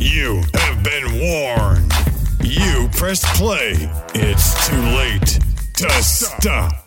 You 0.00 0.42
have 0.54 0.82
been 0.82 1.20
warned. 1.20 1.92
You 2.42 2.88
pressed 2.92 3.26
play. 3.36 3.74
It's 4.14 4.66
too 4.66 4.80
late 4.80 5.38
to 5.74 5.90
stop. 6.02 6.86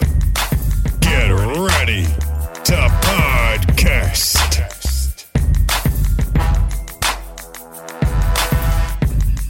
Get 0.99 1.29
ready 1.29 2.05
to 2.05 2.89
podcast. 3.03 4.33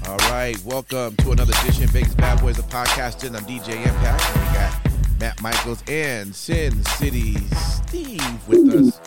All 0.09 0.17
right, 0.29 0.61
welcome 0.65 1.15
to 1.15 1.31
another 1.31 1.53
edition 1.61 1.85
of 1.85 1.91
Vegas 1.91 2.15
Bad 2.15 2.41
Boys 2.41 2.59
of 2.59 2.65
Podcasting. 2.65 3.33
I'm 3.33 3.45
DJ 3.45 3.77
Impact. 3.77 4.35
And 4.35 4.45
we 4.45 4.53
got 4.53 5.19
Matt 5.21 5.41
Michaels 5.41 5.81
and 5.87 6.35
Sin 6.35 6.83
City 6.83 7.37
Steve 7.77 8.45
with 8.45 8.73
us. 8.73 8.99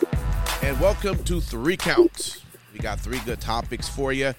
And 0.63 0.79
welcome 0.81 1.23
to 1.25 1.39
Three 1.39 1.77
Count. 1.77 2.41
We 2.77 2.83
got 2.83 2.99
three 2.99 3.19
good 3.21 3.41
topics 3.41 3.89
for 3.89 4.13
you 4.13 4.35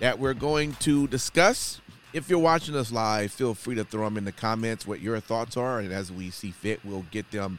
that 0.00 0.18
we're 0.18 0.32
going 0.32 0.72
to 0.80 1.06
discuss. 1.06 1.82
If 2.14 2.30
you're 2.30 2.38
watching 2.38 2.74
us 2.74 2.90
live, 2.90 3.30
feel 3.30 3.52
free 3.52 3.74
to 3.74 3.84
throw 3.84 4.04
them 4.04 4.16
in 4.16 4.24
the 4.24 4.32
comments 4.32 4.86
what 4.86 5.00
your 5.00 5.20
thoughts 5.20 5.54
are, 5.54 5.78
and 5.78 5.92
as 5.92 6.10
we 6.10 6.30
see 6.30 6.50
fit, 6.50 6.80
we'll 6.82 7.04
get 7.10 7.30
them 7.30 7.58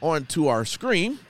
onto 0.00 0.48
our 0.48 0.64
screen. 0.64 1.20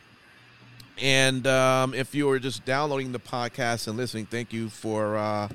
And 0.97 1.47
um, 1.47 1.93
if 1.93 2.15
you 2.15 2.31
are 2.31 2.39
just 2.39 2.65
downloading 2.65 3.13
the 3.13 3.19
podcast 3.19 3.87
and 3.87 3.99
listening, 3.99 4.25
thank 4.25 4.51
you 4.51 4.71
for 4.71 5.19
uh, 5.19 5.49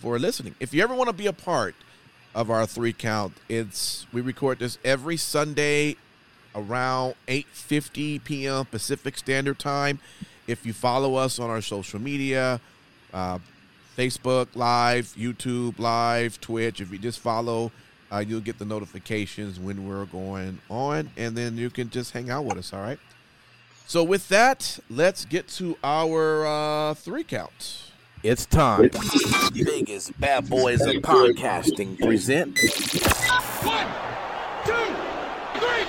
for 0.00 0.18
listening. 0.18 0.54
If 0.60 0.74
you 0.74 0.82
ever 0.82 0.94
want 0.94 1.08
to 1.08 1.14
be 1.14 1.28
a 1.28 1.32
part 1.32 1.74
of 2.34 2.50
our 2.50 2.66
three 2.66 2.92
count, 2.92 3.38
it's 3.48 4.06
we 4.12 4.20
record 4.20 4.58
this 4.58 4.76
every 4.84 5.16
Sunday 5.16 5.96
around 6.54 7.14
8:50 7.26 8.22
p.m. 8.22 8.66
Pacific 8.66 9.16
Standard 9.16 9.58
Time. 9.58 9.98
If 10.46 10.66
you 10.66 10.72
follow 10.72 11.14
us 11.14 11.38
on 11.38 11.50
our 11.50 11.62
social 11.62 12.00
media, 12.00 12.60
uh, 13.12 13.38
Facebook 13.96 14.48
Live, 14.54 15.14
YouTube 15.16 15.78
Live, 15.78 16.40
Twitch, 16.40 16.80
if 16.80 16.90
you 16.92 16.98
just 16.98 17.20
follow, 17.20 17.72
uh, 18.12 18.18
you'll 18.18 18.40
get 18.40 18.58
the 18.58 18.64
notifications 18.64 19.58
when 19.58 19.88
we're 19.88 20.04
going 20.06 20.58
on, 20.68 21.10
and 21.16 21.36
then 21.36 21.56
you 21.56 21.70
can 21.70 21.90
just 21.90 22.12
hang 22.12 22.30
out 22.30 22.44
with 22.44 22.58
us. 22.58 22.72
All 22.72 22.80
right. 22.80 22.98
So 23.86 24.02
with 24.02 24.28
that, 24.28 24.78
let's 24.90 25.24
get 25.24 25.48
to 25.48 25.76
our 25.84 26.46
uh, 26.46 26.94
three 26.94 27.24
count. 27.24 27.82
It's 28.22 28.46
time. 28.46 28.90
Vegas 29.52 30.10
Bad 30.12 30.48
Boys 30.48 30.80
of 30.80 30.96
Podcasting 30.96 31.98
present 31.98 32.58
One, 33.62 33.86
two, 34.64 34.94
three. 35.60 35.84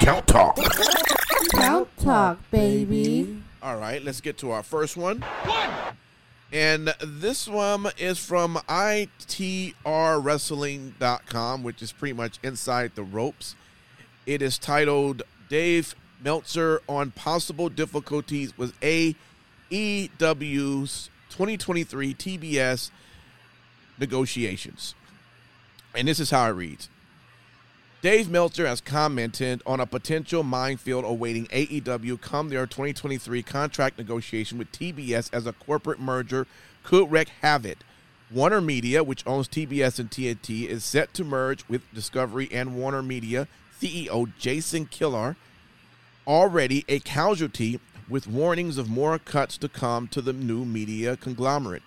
Count 0.00 0.26
talk. 0.26 0.58
Count 1.52 1.88
talk, 1.96 2.38
baby. 2.50 3.39
All 3.62 3.76
right, 3.76 4.02
let's 4.02 4.22
get 4.22 4.38
to 4.38 4.52
our 4.52 4.62
first 4.62 4.96
one. 4.96 5.20
One. 5.20 5.70
And 6.52 6.92
this 7.04 7.46
one 7.46 7.88
is 7.98 8.18
from 8.18 8.56
ITRWrestling.com, 8.68 11.62
which 11.62 11.82
is 11.82 11.92
pretty 11.92 12.14
much 12.14 12.38
inside 12.42 12.92
the 12.94 13.02
ropes. 13.02 13.54
It 14.26 14.42
is 14.42 14.58
titled 14.58 15.22
Dave 15.48 15.94
Meltzer 16.22 16.82
on 16.88 17.12
Possible 17.12 17.68
Difficulties 17.68 18.58
with 18.58 18.78
AEW's 18.80 19.14
2023 19.70 22.14
TBS 22.14 22.90
negotiations. 23.98 24.96
And 25.94 26.08
this 26.08 26.18
is 26.18 26.30
how 26.30 26.48
it 26.48 26.52
reads. 26.52 26.88
Dave 28.02 28.30
Meltzer 28.30 28.66
has 28.66 28.80
commented 28.80 29.62
on 29.66 29.78
a 29.78 29.84
potential 29.84 30.42
minefield 30.42 31.04
awaiting 31.04 31.46
AEW 31.48 32.18
come 32.18 32.48
their 32.48 32.66
2023 32.66 33.42
contract 33.42 33.98
negotiation 33.98 34.56
with 34.56 34.72
TBS 34.72 35.28
as 35.34 35.46
a 35.46 35.52
corporate 35.52 36.00
merger 36.00 36.46
could 36.82 37.10
wreak 37.10 37.28
havoc. 37.42 37.76
Warner 38.30 38.62
Media, 38.62 39.04
which 39.04 39.26
owns 39.26 39.48
TBS 39.48 39.98
and 39.98 40.10
TNT, 40.10 40.66
is 40.66 40.82
set 40.82 41.12
to 41.12 41.24
merge 41.24 41.62
with 41.68 41.82
Discovery 41.92 42.48
and 42.50 42.74
Warner 42.74 43.02
Media 43.02 43.46
CEO 43.78 44.32
Jason 44.38 44.86
Kilar, 44.86 45.36
already 46.26 46.86
a 46.88 47.00
casualty 47.00 47.80
with 48.08 48.26
warnings 48.26 48.78
of 48.78 48.88
more 48.88 49.18
cuts 49.18 49.58
to 49.58 49.68
come 49.68 50.08
to 50.08 50.22
the 50.22 50.32
new 50.32 50.64
media 50.64 51.18
conglomerate. 51.18 51.82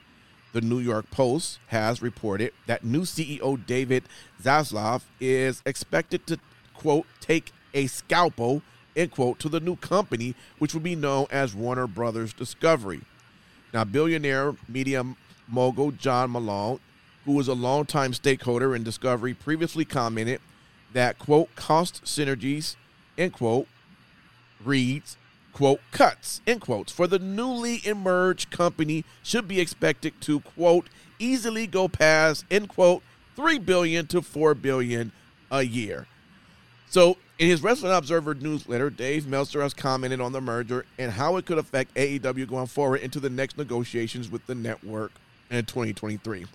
The 0.54 0.62
New 0.62 0.80
York 0.80 1.10
Post 1.10 1.58
has 1.68 2.02
reported 2.02 2.54
that 2.68 2.84
new 2.84 3.02
CEO 3.02 3.64
David 3.66 4.04
Zaslav 4.42 5.02
is 5.20 5.64
expected 5.66 6.28
to, 6.28 6.40
quote, 6.76 7.08
take 7.20 7.52
a 7.74 7.88
scalpel, 7.88 8.62
end 8.96 9.10
quote, 9.12 9.40
to 9.40 9.50
the 9.50 9.60
new 9.60 9.76
company, 9.78 10.36
which 10.60 10.76
will 10.76 10.82
be 10.82 10.96
known 10.96 11.26
as 11.32 11.56
Warner 11.56 11.88
Brothers 11.88 12.34
Discovery. 12.34 13.02
Now, 13.74 13.84
billionaire 13.84 14.56
media 14.68 15.04
mogul 15.48 15.92
John 15.92 16.32
Malone, 16.32 16.80
who 17.26 17.32
was 17.32 17.48
a 17.48 17.54
longtime 17.54 18.14
stakeholder 18.14 18.76
in 18.76 18.84
Discovery, 18.84 19.34
previously 19.34 19.86
commented 19.86 20.40
that, 20.94 21.18
quote, 21.18 21.56
cost 21.56 22.04
synergies, 22.04 22.76
end 23.18 23.34
quote, 23.34 23.68
reads, 24.64 25.18
quote, 25.54 25.80
cuts, 25.92 26.42
end 26.46 26.62
quotes, 26.62 26.92
for 26.92 27.08
the 27.08 27.20
newly 27.20 27.86
emerged 27.86 28.52
company 28.52 29.06
should 29.22 29.48
be 29.48 29.60
expected 29.60 30.20
to, 30.22 30.40
quote, 30.42 30.88
easily 31.20 31.68
go 31.68 31.88
past, 31.88 32.46
end 32.52 32.70
quote, 32.70 33.04
3 33.36 33.60
billion 33.60 34.08
to 34.08 34.22
4 34.22 34.56
billion 34.56 35.12
a 35.52 35.64
year. 35.64 36.08
So, 36.90 37.18
in 37.40 37.48
his 37.48 37.64
Wrestling 37.64 37.92
Observer 37.92 38.36
newsletter, 38.36 38.90
Dave 38.90 39.28
Meltzer 39.28 39.62
has 39.62 39.74
commented 39.74 40.22
on 40.22 40.32
the 40.32 40.42
merger 40.42 40.86
and 41.00 41.12
how 41.12 41.38
it 41.38 41.46
could 41.46 41.58
affect 41.58 41.94
AEW 41.96 42.48
going 42.48 42.68
forward 42.68 42.98
into 42.98 43.20
the 43.20 43.30
next 43.30 43.58
negotiations 43.58 44.30
with 44.30 44.46
the 44.46 44.56
network 44.56 45.12
in 45.50 45.66
2023. 45.66 46.46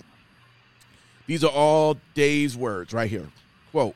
These 1.26 1.44
are 1.44 1.50
all 1.50 1.98
Dave's 2.14 2.56
words 2.56 2.92
right 2.92 3.10
here. 3.10 3.28
Quote, 3.70 3.94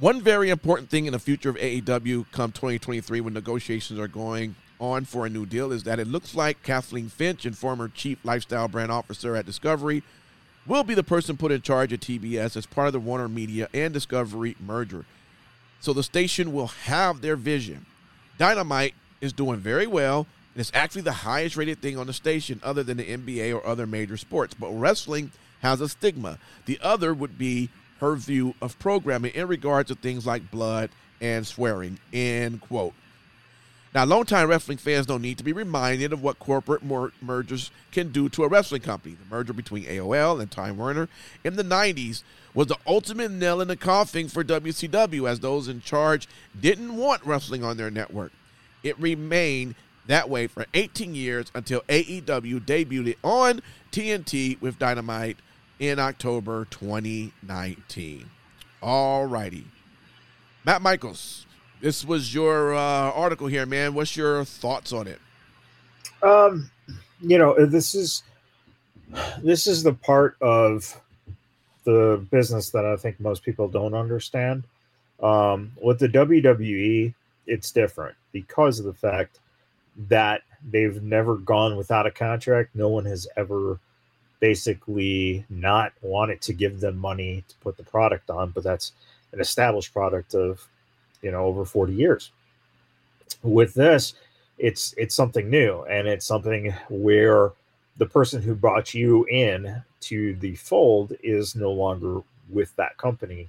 one 0.00 0.22
very 0.22 0.48
important 0.48 0.88
thing 0.88 1.04
in 1.04 1.12
the 1.12 1.18
future 1.18 1.50
of 1.50 1.56
AEW 1.56 2.24
come 2.32 2.52
2023 2.52 3.20
when 3.20 3.34
negotiations 3.34 4.00
are 4.00 4.08
going 4.08 4.56
on 4.80 5.04
for 5.04 5.26
a 5.26 5.30
new 5.30 5.44
deal 5.44 5.72
is 5.72 5.82
that 5.82 5.98
it 5.98 6.08
looks 6.08 6.34
like 6.34 6.62
Kathleen 6.62 7.10
Finch 7.10 7.44
and 7.44 7.56
former 7.56 7.86
chief 7.86 8.18
lifestyle 8.24 8.66
brand 8.66 8.90
officer 8.90 9.36
at 9.36 9.44
Discovery 9.44 10.02
will 10.66 10.84
be 10.84 10.94
the 10.94 11.02
person 11.02 11.36
put 11.36 11.52
in 11.52 11.60
charge 11.60 11.92
of 11.92 12.00
TBS 12.00 12.56
as 12.56 12.64
part 12.64 12.86
of 12.86 12.94
the 12.94 13.00
Warner 13.00 13.28
Media 13.28 13.68
and 13.74 13.92
Discovery 13.92 14.56
merger. 14.58 15.04
So 15.80 15.92
the 15.92 16.02
station 16.02 16.54
will 16.54 16.68
have 16.68 17.20
their 17.20 17.36
vision. 17.36 17.84
Dynamite 18.38 18.94
is 19.20 19.34
doing 19.34 19.58
very 19.58 19.86
well, 19.86 20.26
and 20.54 20.60
it's 20.60 20.72
actually 20.72 21.02
the 21.02 21.12
highest 21.12 21.58
rated 21.58 21.82
thing 21.82 21.98
on 21.98 22.06
the 22.06 22.14
station 22.14 22.58
other 22.62 22.82
than 22.82 22.96
the 22.96 23.04
NBA 23.04 23.54
or 23.54 23.66
other 23.66 23.86
major 23.86 24.16
sports. 24.16 24.54
But 24.54 24.70
wrestling 24.70 25.30
has 25.60 25.82
a 25.82 25.90
stigma. 25.90 26.38
The 26.64 26.78
other 26.82 27.12
would 27.12 27.36
be 27.36 27.68
her 28.00 28.16
view 28.16 28.54
of 28.60 28.78
programming 28.78 29.32
in 29.34 29.46
regards 29.46 29.88
to 29.88 29.94
things 29.94 30.26
like 30.26 30.50
blood 30.50 30.90
and 31.20 31.46
swearing, 31.46 31.98
end 32.12 32.60
quote. 32.60 32.94
Now, 33.92 34.04
longtime 34.04 34.48
wrestling 34.48 34.78
fans 34.78 35.06
don't 35.06 35.22
need 35.22 35.38
to 35.38 35.44
be 35.44 35.52
reminded 35.52 36.12
of 36.12 36.22
what 36.22 36.38
corporate 36.38 36.84
mer- 36.84 37.12
mergers 37.20 37.72
can 37.90 38.12
do 38.12 38.28
to 38.28 38.44
a 38.44 38.48
wrestling 38.48 38.82
company. 38.82 39.16
The 39.16 39.34
merger 39.34 39.52
between 39.52 39.84
AOL 39.84 40.40
and 40.40 40.48
Time 40.48 40.76
Warner 40.76 41.08
in 41.42 41.56
the 41.56 41.64
90s 41.64 42.22
was 42.54 42.68
the 42.68 42.78
ultimate 42.86 43.32
nail 43.32 43.60
in 43.60 43.68
the 43.68 43.76
coffin 43.76 44.28
for 44.28 44.44
WCW, 44.44 45.28
as 45.28 45.40
those 45.40 45.66
in 45.66 45.80
charge 45.80 46.28
didn't 46.58 46.96
want 46.96 47.26
wrestling 47.26 47.64
on 47.64 47.76
their 47.76 47.90
network. 47.90 48.30
It 48.84 48.98
remained 48.98 49.74
that 50.06 50.30
way 50.30 50.46
for 50.46 50.66
18 50.72 51.14
years 51.14 51.50
until 51.54 51.80
AEW 51.82 52.60
debuted 52.60 53.16
on 53.24 53.60
TNT 53.90 54.60
with 54.60 54.78
Dynamite 54.78 55.38
in 55.80 55.98
October 55.98 56.66
2019. 56.70 58.30
All 58.82 59.26
righty. 59.26 59.64
Matt 60.64 60.82
Michaels, 60.82 61.46
this 61.80 62.04
was 62.04 62.32
your 62.32 62.74
uh, 62.74 63.10
article 63.10 63.46
here, 63.46 63.66
man. 63.66 63.94
What's 63.94 64.16
your 64.16 64.44
thoughts 64.44 64.92
on 64.92 65.08
it? 65.08 65.18
Um, 66.22 66.70
you 67.20 67.38
know, 67.38 67.66
this 67.66 67.94
is 67.94 68.22
this 69.42 69.66
is 69.66 69.82
the 69.82 69.94
part 69.94 70.36
of 70.40 71.00
the 71.84 72.24
business 72.30 72.70
that 72.70 72.84
I 72.84 72.96
think 72.96 73.18
most 73.18 73.42
people 73.42 73.66
don't 73.66 73.94
understand. 73.94 74.64
Um, 75.22 75.72
with 75.82 75.98
the 75.98 76.08
WWE, 76.08 77.14
it's 77.46 77.72
different 77.72 78.16
because 78.32 78.78
of 78.78 78.84
the 78.84 78.94
fact 78.94 79.40
that 80.08 80.42
they've 80.70 81.02
never 81.02 81.36
gone 81.36 81.76
without 81.76 82.06
a 82.06 82.10
contract. 82.10 82.74
No 82.74 82.88
one 82.88 83.06
has 83.06 83.26
ever 83.36 83.80
basically 84.40 85.44
not 85.48 85.92
wanted 86.02 86.40
to 86.42 86.52
give 86.52 86.80
them 86.80 86.96
money 86.96 87.44
to 87.48 87.54
put 87.56 87.76
the 87.76 87.84
product 87.84 88.30
on, 88.30 88.50
but 88.50 88.64
that's 88.64 88.92
an 89.32 89.40
established 89.40 89.92
product 89.92 90.34
of 90.34 90.66
you 91.22 91.30
know 91.30 91.44
over 91.44 91.64
40 91.64 91.92
years. 91.92 92.30
With 93.42 93.74
this, 93.74 94.14
it's 94.60 94.94
it's 94.96 95.14
something 95.14 95.48
new 95.48 95.82
and 95.84 96.06
it's 96.06 96.26
something 96.26 96.72
where 96.90 97.52
the 97.96 98.06
person 98.06 98.42
who 98.42 98.54
brought 98.54 98.94
you 98.94 99.24
in 99.26 99.82
to 100.00 100.34
the 100.36 100.54
fold 100.56 101.14
is 101.22 101.56
no 101.56 101.72
longer 101.72 102.20
with 102.50 102.74
that 102.76 102.96
company 102.98 103.48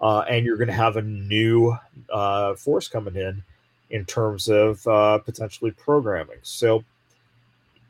uh, 0.00 0.20
and 0.28 0.44
you're 0.44 0.56
going 0.56 0.68
to 0.68 0.74
have 0.74 0.96
a 0.96 1.02
new 1.02 1.76
uh, 2.10 2.54
force 2.54 2.88
coming 2.88 3.16
in 3.16 3.42
in 3.90 4.04
terms 4.04 4.48
of 4.48 4.86
uh, 4.88 5.18
potentially 5.18 5.70
programming 5.70 6.38
so 6.42 6.84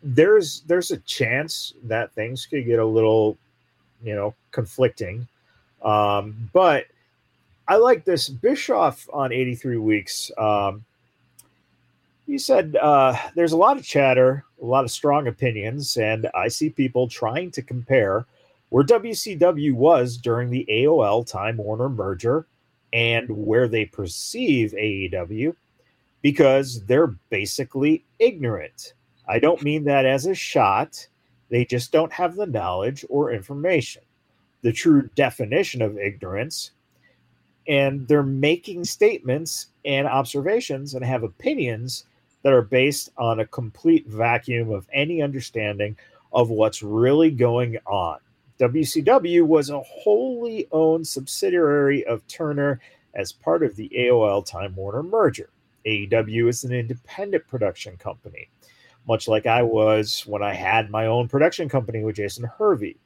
there's 0.03 0.61
there's 0.63 0.91
a 0.91 0.99
chance 0.99 1.75
that 1.85 2.13
things 2.13 2.47
could 2.47 2.65
get 2.67 2.79
a 2.79 2.85
little 2.85 3.37
you 4.03 4.15
know 4.15 4.35
conflicting 4.51 5.27
um, 5.83 6.51
but 6.53 6.87
i 7.67 7.77
like 7.77 8.05
this 8.05 8.29
bischoff 8.29 9.09
on 9.13 9.33
83 9.33 9.77
weeks 9.79 10.31
um, 10.39 10.85
you 12.29 12.39
said 12.39 12.77
uh, 12.77 13.17
there's 13.35 13.53
a 13.53 13.57
lot 13.57 13.79
of 13.79 13.85
chatter, 13.85 14.45
a 14.61 14.65
lot 14.65 14.85
of 14.85 14.91
strong 14.91 15.27
opinions, 15.27 15.97
and 15.97 16.29
I 16.35 16.49
see 16.49 16.69
people 16.69 17.09
trying 17.09 17.51
to 17.53 17.63
compare 17.63 18.27
where 18.69 18.85
WCW 18.85 19.73
was 19.73 20.19
during 20.19 20.51
the 20.51 20.67
AOL 20.69 21.27
Time 21.27 21.57
Warner 21.57 21.89
merger 21.89 22.47
and 22.93 23.29
where 23.31 23.67
they 23.67 23.87
perceive 23.87 24.73
AEW 24.73 25.57
because 26.21 26.85
they're 26.85 27.15
basically 27.31 28.05
ignorant. 28.19 28.93
I 29.29 29.39
don't 29.39 29.63
mean 29.63 29.85
that 29.85 30.07
as 30.07 30.27
a 30.27 30.35
shot, 30.35 31.07
they 31.51 31.65
just 31.65 31.93
don't 31.93 32.13
have 32.13 32.35
the 32.35 32.47
knowledge 32.47 33.05
or 33.09 33.33
information. 33.33 34.03
The 34.63 34.73
true 34.73 35.09
definition 35.15 35.83
of 35.83 35.99
ignorance 35.99 36.73
and 37.69 38.09
they're 38.09 38.23
making 38.23 38.85
statements 38.85 39.67
and 39.85 40.07
observations 40.07 40.95
and 40.95 41.05
have 41.05 41.23
opinions 41.23 42.05
that 42.43 42.53
are 42.53 42.63
based 42.63 43.11
on 43.19 43.41
a 43.41 43.47
complete 43.47 44.07
vacuum 44.07 44.71
of 44.71 44.89
any 44.93 45.21
understanding 45.21 45.97
of 46.33 46.49
what's 46.49 46.83
really 46.83 47.31
going 47.31 47.77
on. 47.87 48.19
WCW 48.59 49.47
was 49.47 49.71
a 49.71 49.81
wholly 49.81 50.67
owned 50.73 51.07
subsidiary 51.07 52.05
of 52.07 52.27
Turner 52.27 52.81
as 53.15 53.33
part 53.33 53.63
of 53.63 53.77
the 53.77 53.91
AOL 53.97 54.45
Time 54.45 54.75
Warner 54.75 55.03
merger. 55.03 55.51
AEW 55.87 56.49
is 56.49 56.65
an 56.65 56.73
independent 56.73 57.47
production 57.47 57.97
company, 57.99 58.49
much 59.09 59.27
like 59.27 59.47
I 59.47 59.63
was 59.63 60.25
when 60.27 60.43
I 60.43 60.53
had 60.53 60.91
my 60.91 61.07
own 61.07 61.29
production 61.29 61.69
company 61.69 62.05
with 62.05 62.17
Jason 62.17 62.45
Hervey. 62.45 62.97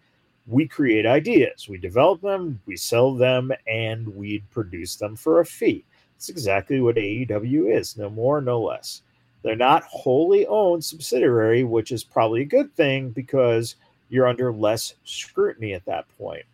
We 0.48 0.66
create 0.66 1.06
ideas, 1.06 1.68
we 1.68 1.78
develop 1.78 2.20
them, 2.20 2.60
we 2.66 2.76
sell 2.76 3.14
them, 3.14 3.52
and 3.68 4.08
we 4.08 4.40
produce 4.50 4.96
them 4.96 5.14
for 5.14 5.40
a 5.40 5.46
fee. 5.46 5.84
It's 6.16 6.28
exactly 6.28 6.80
what 6.80 6.96
AEW 6.96 7.72
is, 7.72 7.96
no 7.96 8.10
more, 8.10 8.40
no 8.40 8.60
less. 8.60 9.02
They're 9.42 9.54
not 9.54 9.84
wholly 9.84 10.46
owned 10.46 10.84
subsidiary, 10.84 11.62
which 11.62 11.92
is 11.92 12.02
probably 12.02 12.42
a 12.42 12.46
good 12.46 12.74
thing 12.74 13.10
because 13.10 13.76
you're 14.08 14.28
under 14.28 14.52
less 14.52 14.94
scrutiny 15.04 15.72
at 15.72 15.84
that 15.84 16.06
point, 16.18 16.44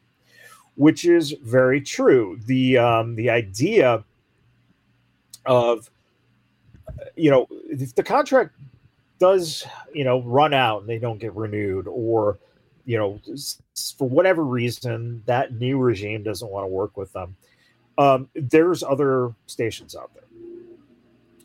which 0.76 1.06
is 1.06 1.32
very 1.42 1.80
true. 1.80 2.38
The 2.46 2.78
um, 2.78 3.14
the 3.14 3.30
idea 3.30 4.04
of 5.46 5.90
you 7.16 7.30
know 7.30 7.46
if 7.68 7.94
the 7.94 8.02
contract 8.02 8.54
does 9.18 9.66
you 9.92 10.04
know 10.04 10.22
run 10.22 10.54
out 10.54 10.80
and 10.80 10.88
they 10.88 10.98
don't 10.98 11.18
get 11.18 11.34
renewed 11.34 11.86
or 11.86 12.38
you 12.84 12.98
know 12.98 13.20
for 13.96 14.08
whatever 14.08 14.44
reason 14.44 15.22
that 15.26 15.52
new 15.54 15.78
regime 15.78 16.22
doesn't 16.22 16.50
want 16.50 16.64
to 16.64 16.68
work 16.68 16.96
with 16.96 17.12
them 17.12 17.36
um, 17.98 18.28
there's 18.34 18.82
other 18.82 19.34
stations 19.46 19.96
out 19.96 20.12
there 20.14 20.22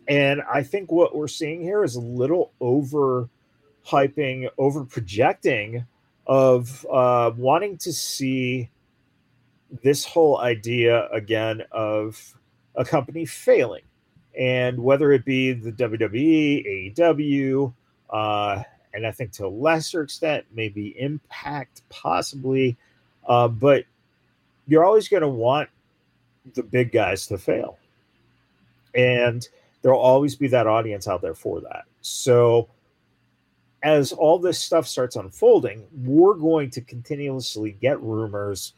and 0.07 0.41
I 0.51 0.63
think 0.63 0.91
what 0.91 1.15
we're 1.15 1.27
seeing 1.27 1.61
here 1.61 1.83
is 1.83 1.95
a 1.95 2.01
little 2.01 2.51
over 2.59 3.29
hyping, 3.85 4.49
over 4.57 4.83
projecting 4.83 5.85
of 6.27 6.85
uh, 6.91 7.31
wanting 7.35 7.77
to 7.77 7.93
see 7.93 8.69
this 9.83 10.05
whole 10.05 10.39
idea 10.39 11.07
again 11.09 11.63
of 11.71 12.35
a 12.75 12.85
company 12.85 13.25
failing. 13.25 13.83
And 14.37 14.79
whether 14.83 15.11
it 15.11 15.25
be 15.25 15.53
the 15.53 15.71
WWE, 15.71 16.95
AEW, 16.95 17.73
uh, 18.09 18.63
and 18.93 19.07
I 19.07 19.11
think 19.11 19.31
to 19.33 19.45
a 19.45 19.47
lesser 19.47 20.01
extent, 20.01 20.45
maybe 20.53 20.99
Impact, 20.99 21.81
possibly, 21.89 22.77
uh, 23.27 23.47
but 23.47 23.85
you're 24.67 24.85
always 24.85 25.07
going 25.07 25.21
to 25.21 25.29
want 25.29 25.69
the 26.53 26.63
big 26.63 26.91
guys 26.91 27.27
to 27.27 27.37
fail. 27.37 27.77
And 28.95 29.47
there'll 29.81 29.99
always 29.99 30.35
be 30.35 30.47
that 30.49 30.67
audience 30.67 31.07
out 31.07 31.21
there 31.21 31.33
for 31.33 31.61
that. 31.61 31.85
So 32.01 32.69
as 33.81 34.13
all 34.13 34.39
this 34.39 34.59
stuff 34.59 34.87
starts 34.87 35.15
unfolding, 35.15 35.85
we're 36.03 36.35
going 36.35 36.69
to 36.71 36.81
continuously 36.81 37.71
get 37.81 38.01
rumors. 38.01 38.73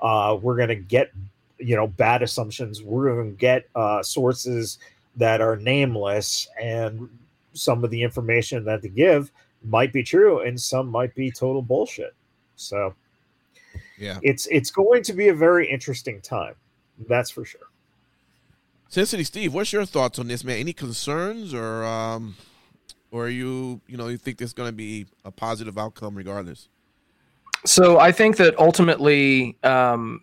Uh, 0.00 0.38
we're 0.40 0.56
going 0.56 0.68
to 0.68 0.76
get, 0.76 1.10
you 1.58 1.74
know, 1.74 1.86
bad 1.86 2.22
assumptions. 2.22 2.82
We're 2.82 3.14
going 3.14 3.32
to 3.32 3.36
get 3.36 3.68
uh, 3.74 4.02
sources 4.02 4.78
that 5.16 5.40
are 5.40 5.56
nameless, 5.56 6.48
and 6.60 7.08
some 7.52 7.84
of 7.84 7.90
the 7.90 8.02
information 8.02 8.64
that 8.64 8.82
they 8.82 8.88
give 8.88 9.30
might 9.62 9.92
be 9.92 10.02
true, 10.02 10.40
and 10.40 10.60
some 10.60 10.88
might 10.88 11.14
be 11.14 11.30
total 11.30 11.62
bullshit. 11.62 12.14
So, 12.56 12.94
yeah, 13.98 14.18
it's 14.22 14.46
it's 14.46 14.70
going 14.70 15.02
to 15.04 15.12
be 15.12 15.28
a 15.28 15.34
very 15.34 15.68
interesting 15.68 16.20
time. 16.20 16.54
That's 17.08 17.30
for 17.30 17.44
sure. 17.44 17.60
Sin 18.88 19.06
City 19.06 19.24
Steve, 19.24 19.54
what's 19.54 19.72
your 19.72 19.84
thoughts 19.84 20.18
on 20.18 20.28
this, 20.28 20.44
man? 20.44 20.58
Any 20.58 20.72
concerns 20.72 21.52
or 21.52 21.84
um 21.84 22.36
or 23.10 23.28
you 23.28 23.80
you 23.86 23.96
know 23.96 24.08
you 24.08 24.18
think 24.18 24.38
there's 24.38 24.52
going 24.52 24.68
to 24.68 24.76
be 24.76 25.06
a 25.24 25.30
positive 25.30 25.78
outcome 25.78 26.14
regardless? 26.14 26.68
So 27.64 27.98
I 27.98 28.12
think 28.12 28.36
that 28.36 28.58
ultimately 28.58 29.56
um, 29.62 30.20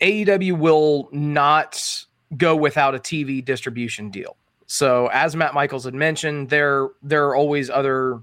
AEW 0.00 0.58
will 0.58 1.08
not 1.12 2.04
go 2.36 2.56
without 2.56 2.94
a 2.94 2.98
TV 2.98 3.44
distribution 3.44 4.10
deal. 4.10 4.36
So 4.66 5.08
as 5.12 5.36
Matt 5.36 5.54
Michaels 5.54 5.84
had 5.84 5.94
mentioned, 5.94 6.48
there 6.48 6.88
there 7.02 7.26
are 7.26 7.36
always 7.36 7.68
other 7.68 8.22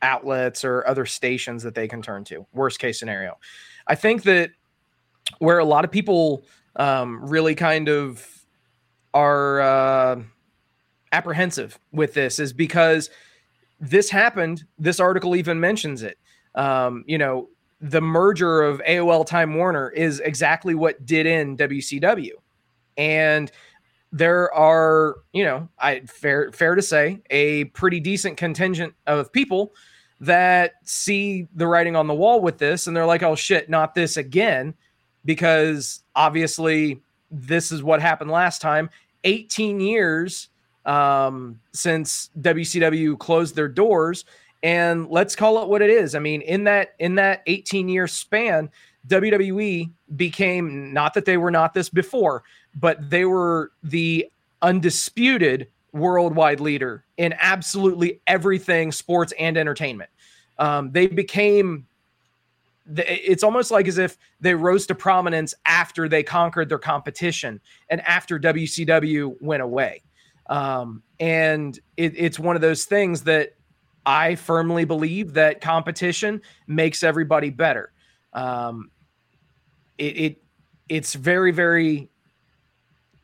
outlets 0.00 0.64
or 0.64 0.86
other 0.86 1.06
stations 1.06 1.62
that 1.62 1.74
they 1.74 1.86
can 1.86 2.02
turn 2.02 2.24
to. 2.24 2.46
Worst 2.52 2.78
case 2.78 2.98
scenario, 2.98 3.38
I 3.86 3.94
think 3.94 4.22
that 4.22 4.50
where 5.38 5.58
a 5.58 5.64
lot 5.64 5.84
of 5.84 5.90
people 5.90 6.44
um, 6.76 7.24
really 7.24 7.54
kind 7.54 7.88
of 7.88 8.26
are 9.14 9.60
uh, 9.60 10.22
apprehensive 11.12 11.78
with 11.92 12.14
this 12.14 12.38
is 12.38 12.52
because 12.52 13.10
this 13.80 14.10
happened. 14.10 14.64
This 14.78 15.00
article 15.00 15.36
even 15.36 15.60
mentions 15.60 16.02
it. 16.02 16.18
Um, 16.54 17.04
you 17.06 17.18
know, 17.18 17.48
the 17.80 18.00
merger 18.00 18.62
of 18.62 18.80
AOL 18.88 19.26
Time 19.26 19.54
Warner 19.54 19.90
is 19.90 20.20
exactly 20.20 20.74
what 20.74 21.04
did 21.04 21.26
in 21.26 21.56
WCW, 21.56 22.30
and 22.96 23.50
there 24.12 24.52
are, 24.52 25.16
you 25.32 25.44
know, 25.44 25.68
I 25.78 26.00
fair 26.00 26.52
fair 26.52 26.74
to 26.74 26.82
say, 26.82 27.22
a 27.30 27.64
pretty 27.64 27.98
decent 28.00 28.36
contingent 28.36 28.94
of 29.06 29.32
people 29.32 29.72
that 30.20 30.74
see 30.84 31.48
the 31.54 31.66
writing 31.66 31.96
on 31.96 32.06
the 32.06 32.14
wall 32.14 32.40
with 32.40 32.58
this, 32.58 32.86
and 32.86 32.96
they're 32.96 33.06
like, 33.06 33.22
"Oh 33.22 33.34
shit, 33.34 33.70
not 33.70 33.94
this 33.94 34.16
again," 34.16 34.74
because 35.24 36.02
obviously 36.14 37.00
this 37.30 37.72
is 37.72 37.82
what 37.82 38.02
happened 38.02 38.30
last 38.30 38.60
time. 38.60 38.90
18 39.24 39.80
years 39.80 40.48
um, 40.84 41.58
since 41.72 42.30
WCW 42.40 43.18
closed 43.18 43.54
their 43.56 43.68
doors, 43.68 44.24
and 44.62 45.08
let's 45.08 45.34
call 45.34 45.62
it 45.62 45.68
what 45.68 45.82
it 45.82 45.90
is. 45.90 46.14
I 46.14 46.18
mean, 46.18 46.42
in 46.42 46.64
that 46.64 46.94
in 46.98 47.14
that 47.16 47.42
18 47.46 47.88
year 47.88 48.06
span, 48.06 48.70
WWE 49.08 49.90
became 50.16 50.92
not 50.92 51.14
that 51.14 51.24
they 51.24 51.36
were 51.36 51.50
not 51.50 51.74
this 51.74 51.88
before, 51.88 52.44
but 52.74 53.10
they 53.10 53.24
were 53.24 53.72
the 53.82 54.28
undisputed 54.62 55.68
worldwide 55.92 56.60
leader 56.60 57.04
in 57.16 57.34
absolutely 57.38 58.20
everything 58.26 58.92
sports 58.92 59.32
and 59.38 59.56
entertainment. 59.56 60.10
Um, 60.58 60.90
they 60.92 61.06
became 61.06 61.86
it's 62.96 63.44
almost 63.44 63.70
like 63.70 63.86
as 63.86 63.98
if 63.98 64.18
they 64.40 64.54
rose 64.54 64.86
to 64.86 64.94
prominence 64.94 65.54
after 65.66 66.08
they 66.08 66.22
conquered 66.22 66.68
their 66.68 66.80
competition 66.80 67.60
and 67.88 68.00
after 68.02 68.40
WCW 68.40 69.40
went 69.40 69.62
away. 69.62 70.02
Um, 70.48 71.02
and 71.20 71.78
it, 71.96 72.14
it's 72.16 72.38
one 72.38 72.56
of 72.56 72.62
those 72.62 72.84
things 72.84 73.22
that 73.22 73.54
I 74.04 74.34
firmly 74.34 74.84
believe 74.84 75.34
that 75.34 75.60
competition 75.60 76.42
makes 76.66 77.04
everybody 77.04 77.50
better. 77.50 77.92
Um, 78.32 78.90
it, 79.96 80.16
it 80.18 80.42
it's 80.88 81.14
very 81.14 81.52
very 81.52 82.10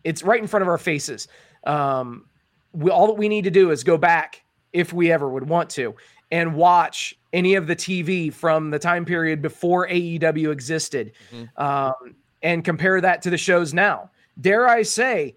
it's 0.04 0.22
right 0.22 0.40
in 0.40 0.46
front 0.46 0.62
of 0.62 0.68
our 0.68 0.78
faces. 0.78 1.28
Um, 1.64 2.26
we, 2.72 2.90
all 2.90 3.06
that 3.08 3.14
we 3.14 3.28
need 3.28 3.44
to 3.44 3.50
do 3.50 3.70
is 3.70 3.82
go 3.84 3.96
back 3.98 4.44
if 4.72 4.92
we 4.92 5.10
ever 5.10 5.28
would 5.28 5.48
want 5.48 5.70
to 5.70 5.94
and 6.30 6.54
watch 6.54 7.18
any 7.32 7.54
of 7.54 7.66
the 7.66 7.74
TV 7.76 8.32
from 8.32 8.70
the 8.70 8.78
time 8.78 9.04
period 9.04 9.40
before 9.42 9.88
AEW 9.88 10.50
existed 10.52 11.12
um, 11.56 11.94
and 12.42 12.64
compare 12.64 13.00
that 13.00 13.22
to 13.22 13.30
the 13.30 13.38
shows 13.38 13.72
now. 13.72 14.10
Dare 14.40 14.68
I 14.68 14.82
say, 14.82 15.36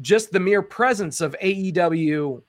just 0.00 0.32
the 0.32 0.40
mere 0.40 0.62
presence 0.62 1.20
of 1.20 1.36
AEW 1.42 2.42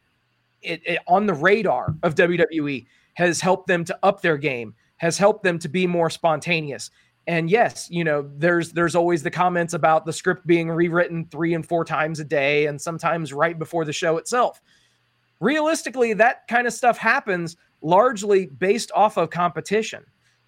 it, 0.61 0.81
it- 0.85 0.99
on 1.07 1.25
the 1.25 1.33
radar 1.33 1.93
of 2.03 2.15
WWE 2.15 2.85
has 3.15 3.41
helped 3.41 3.67
them 3.67 3.83
to 3.83 3.97
up 4.03 4.21
their 4.21 4.37
game, 4.37 4.73
has 4.97 5.17
helped 5.17 5.43
them 5.43 5.59
to 5.59 5.67
be 5.67 5.85
more 5.85 6.09
spontaneous. 6.09 6.91
And 7.27 7.49
yes, 7.49 7.87
you 7.91 8.03
know, 8.03 8.29
there's 8.37 8.71
there's 8.71 8.95
always 8.95 9.21
the 9.21 9.31
comments 9.31 9.73
about 9.73 10.05
the 10.05 10.13
script 10.13 10.45
being 10.47 10.69
rewritten 10.69 11.25
three 11.25 11.53
and 11.53 11.65
four 11.65 11.85
times 11.85 12.19
a 12.19 12.23
day, 12.23 12.65
and 12.65 12.81
sometimes 12.81 13.31
right 13.31 13.57
before 13.57 13.85
the 13.85 13.93
show 13.93 14.17
itself. 14.17 14.61
Realistically, 15.39 16.13
that 16.13 16.47
kind 16.47 16.67
of 16.67 16.73
stuff 16.73 16.97
happens 16.97 17.57
largely 17.81 18.47
based 18.47 18.91
off 18.93 19.17
of 19.17 19.29
competition. 19.29 20.03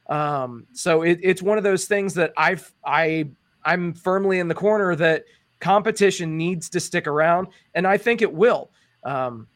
Um, 0.07 0.67
so 0.73 1.03
it, 1.03 1.19
it's 1.21 1.41
one 1.41 1.57
of 1.57 1.63
those 1.63 1.85
things 1.85 2.15
that 2.15 2.33
I've 2.37 2.73
I 2.85 3.29
I'm 3.63 3.93
firmly 3.93 4.39
in 4.39 4.47
the 4.47 4.55
corner 4.55 4.95
that 4.95 5.25
competition 5.59 6.37
needs 6.37 6.69
to 6.71 6.79
stick 6.79 7.07
around, 7.07 7.47
and 7.75 7.87
I 7.87 7.97
think 7.97 8.21
it 8.21 8.33
will. 8.33 8.71
Um, 9.03 9.47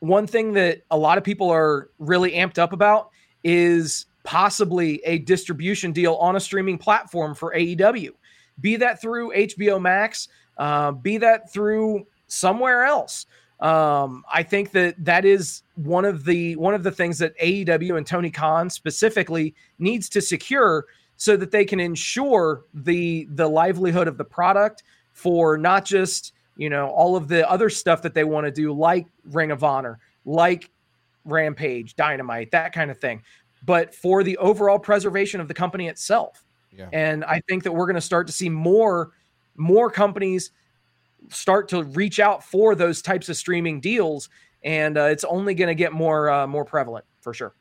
one 0.00 0.26
thing 0.26 0.52
that 0.54 0.82
a 0.90 0.96
lot 0.96 1.16
of 1.16 1.24
people 1.24 1.50
are 1.50 1.90
really 1.98 2.32
amped 2.32 2.58
up 2.58 2.72
about 2.72 3.10
is 3.44 4.06
possibly 4.24 5.00
a 5.04 5.18
distribution 5.18 5.92
deal 5.92 6.14
on 6.14 6.36
a 6.36 6.40
streaming 6.40 6.78
platform 6.78 7.34
for 7.34 7.54
AEW. 7.54 8.10
Be 8.60 8.76
that 8.76 9.00
through 9.00 9.32
HBO 9.32 9.80
Max, 9.80 10.28
uh, 10.58 10.92
be 10.92 11.18
that 11.18 11.52
through 11.52 12.06
somewhere 12.26 12.84
else. 12.84 13.26
Um, 13.60 14.24
I 14.32 14.42
think 14.42 14.72
that 14.72 15.02
that 15.04 15.24
is 15.24 15.62
one 15.76 16.04
of 16.04 16.24
the 16.24 16.56
one 16.56 16.74
of 16.74 16.82
the 16.82 16.90
things 16.90 17.18
that 17.18 17.38
AEW 17.38 17.96
and 17.96 18.06
Tony 18.06 18.30
Khan 18.30 18.68
specifically 18.68 19.54
needs 19.78 20.08
to 20.10 20.20
secure 20.20 20.86
so 21.16 21.36
that 21.36 21.52
they 21.52 21.64
can 21.64 21.78
ensure 21.78 22.64
the 22.74 23.28
the 23.30 23.48
livelihood 23.48 24.08
of 24.08 24.18
the 24.18 24.24
product 24.24 24.82
for 25.12 25.56
not 25.56 25.84
just 25.84 26.32
you 26.56 26.68
know 26.68 26.88
all 26.88 27.14
of 27.14 27.28
the 27.28 27.48
other 27.48 27.70
stuff 27.70 28.02
that 28.02 28.14
they 28.14 28.24
want 28.24 28.46
to 28.46 28.50
do 28.50 28.72
like 28.72 29.06
Ring 29.26 29.52
of 29.52 29.62
Honor, 29.62 30.00
like 30.24 30.68
Rampage, 31.24 31.94
Dynamite, 31.94 32.50
that 32.50 32.72
kind 32.72 32.90
of 32.90 32.98
thing, 32.98 33.22
but 33.64 33.94
for 33.94 34.22
the 34.22 34.36
overall 34.38 34.78
preservation 34.78 35.40
of 35.40 35.48
the 35.48 35.54
company 35.54 35.88
itself. 35.88 36.44
Yeah. 36.70 36.88
And 36.92 37.24
I 37.24 37.40
think 37.48 37.62
that 37.64 37.72
we're 37.72 37.86
going 37.86 37.96
to 37.96 38.00
start 38.00 38.26
to 38.26 38.32
see 38.32 38.48
more 38.48 39.12
more 39.56 39.90
companies 39.90 40.50
start 41.28 41.68
to 41.68 41.84
reach 41.84 42.18
out 42.18 42.42
for 42.42 42.74
those 42.74 43.02
types 43.02 43.28
of 43.28 43.36
streaming 43.36 43.80
deals, 43.80 44.28
and 44.64 44.96
uh, 44.96 45.04
it's 45.04 45.24
only 45.24 45.54
going 45.54 45.68
to 45.68 45.74
get 45.74 45.92
more 45.92 46.30
uh, 46.30 46.46
more 46.46 46.64
prevalent 46.64 47.04
for 47.20 47.34
sure. 47.34 47.54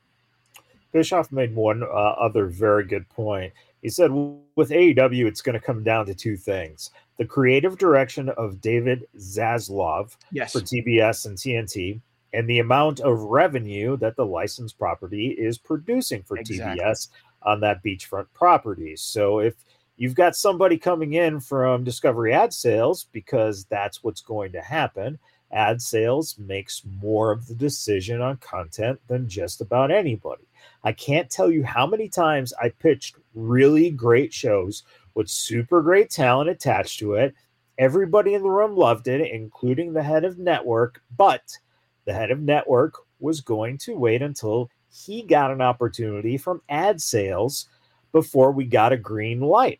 Bischoff 0.92 1.32
made 1.32 1.56
one 1.56 1.84
uh, 1.84 1.86
other 1.86 2.48
very 2.48 2.86
good 2.86 3.08
point. 3.10 3.54
He 3.82 3.90
said, 3.90 4.12
with 4.12 4.70
AEW, 4.70 5.26
it's 5.26 5.42
going 5.42 5.54
to 5.54 5.66
come 5.66 5.84
down 5.84 6.06
to 6.06 6.14
two 6.14 6.38
things 6.38 6.92
the 7.18 7.26
creative 7.26 7.78
direction 7.78 8.30
of 8.30 8.62
David 8.62 9.06
Zaslav 9.18 10.16
Yes, 10.32 10.54
for 10.54 10.60
TBS 10.60 11.26
and 11.26 11.38
TNT, 11.38 12.02
and 12.34 12.50
the 12.50 12.60
amount 12.60 13.00
of 13.02 13.20
revenue 13.20 13.98
that 13.98 14.16
the 14.16 14.26
licensed 14.26 14.78
property 14.78 15.30
is 15.30 15.58
producing 15.58 16.24
for 16.24 16.38
Exactly. 16.38 16.82
TBS 16.82 17.10
on 17.44 17.60
that 17.62 17.84
beachfront 17.84 18.28
property. 18.34 18.96
So 18.96 19.40
if 19.40 19.56
you've 19.98 20.16
got 20.16 20.36
somebody 20.36 20.78
coming 20.78 21.14
in 21.14 21.40
from 21.40 21.84
Discovery 21.84 22.34
Ad 22.34 22.54
Sales, 22.54 23.08
because 23.12 23.66
that's 23.66 24.04
what's 24.04 24.22
going 24.22 24.52
to 24.54 24.62
happen, 24.62 25.20
ad 25.52 25.82
sales 25.82 26.38
makes 26.38 26.82
more 27.02 27.32
of 27.32 27.48
the 27.48 27.56
decision 27.56 28.22
on 28.22 28.38
content 28.38 29.00
than 29.08 29.28
just 29.28 29.62
about 29.62 29.92
anybody. 29.92 30.48
I 30.84 30.94
can't 30.94 31.30
tell 31.30 31.52
you 31.52 31.64
how 31.64 31.86
many 31.86 32.08
times 32.08 32.54
I 32.62 32.70
pitched 32.70 33.16
really 33.36 33.90
great 33.92 34.34
shows 34.34 34.84
with 35.14 35.30
super 35.30 35.82
great 35.82 36.10
talent 36.10 36.50
attached 36.50 37.00
to 37.00 37.16
it. 37.16 37.36
Everybody 37.78 38.34
in 38.34 38.44
the 38.44 38.50
room 38.50 38.76
loved 38.76 39.08
it, 39.08 39.22
including 39.32 39.94
the 39.94 40.04
head 40.04 40.24
of 40.24 40.38
network, 40.38 41.02
but 41.18 41.58
the 42.06 42.14
head 42.14 42.32
of 42.32 42.40
network 42.40 42.96
was 43.20 43.42
going 43.42 43.78
to 43.80 43.96
wait 43.96 44.22
until 44.22 44.70
he 44.92 45.22
got 45.22 45.52
an 45.52 45.62
opportunity 45.62 46.38
from 46.38 46.62
ad 46.70 47.02
sales 47.02 47.68
before 48.12 48.52
we 48.52 48.66
got 48.66 48.92
a 48.92 48.98
green 48.98 49.40
light. 49.40 49.80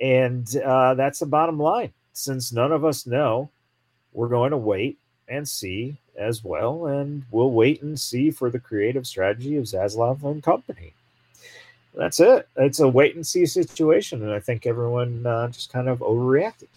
And 0.00 0.48
uh, 0.56 0.94
that's 0.94 1.20
the 1.20 1.26
bottom 1.26 1.58
line. 1.58 1.92
Since 2.12 2.52
none 2.52 2.72
of 2.72 2.84
us 2.84 3.06
know, 3.06 3.50
we're 4.12 4.28
going 4.28 4.50
to 4.50 4.56
wait 4.56 4.98
and 5.28 5.48
see 5.48 5.96
as 6.16 6.42
well. 6.42 6.86
And 6.86 7.24
we'll 7.30 7.52
wait 7.52 7.82
and 7.82 7.98
see 7.98 8.30
for 8.30 8.50
the 8.50 8.58
creative 8.58 9.06
strategy 9.06 9.56
of 9.56 9.64
Zaslav 9.64 10.24
and 10.24 10.42
company. 10.42 10.94
That's 11.94 12.20
it. 12.20 12.48
It's 12.56 12.80
a 12.80 12.88
wait 12.88 13.14
and 13.14 13.26
see 13.26 13.46
situation. 13.46 14.22
And 14.22 14.32
I 14.32 14.40
think 14.40 14.66
everyone 14.66 15.26
uh, 15.26 15.48
just 15.48 15.72
kind 15.72 15.88
of 15.88 15.98
overreacted. 15.98 16.68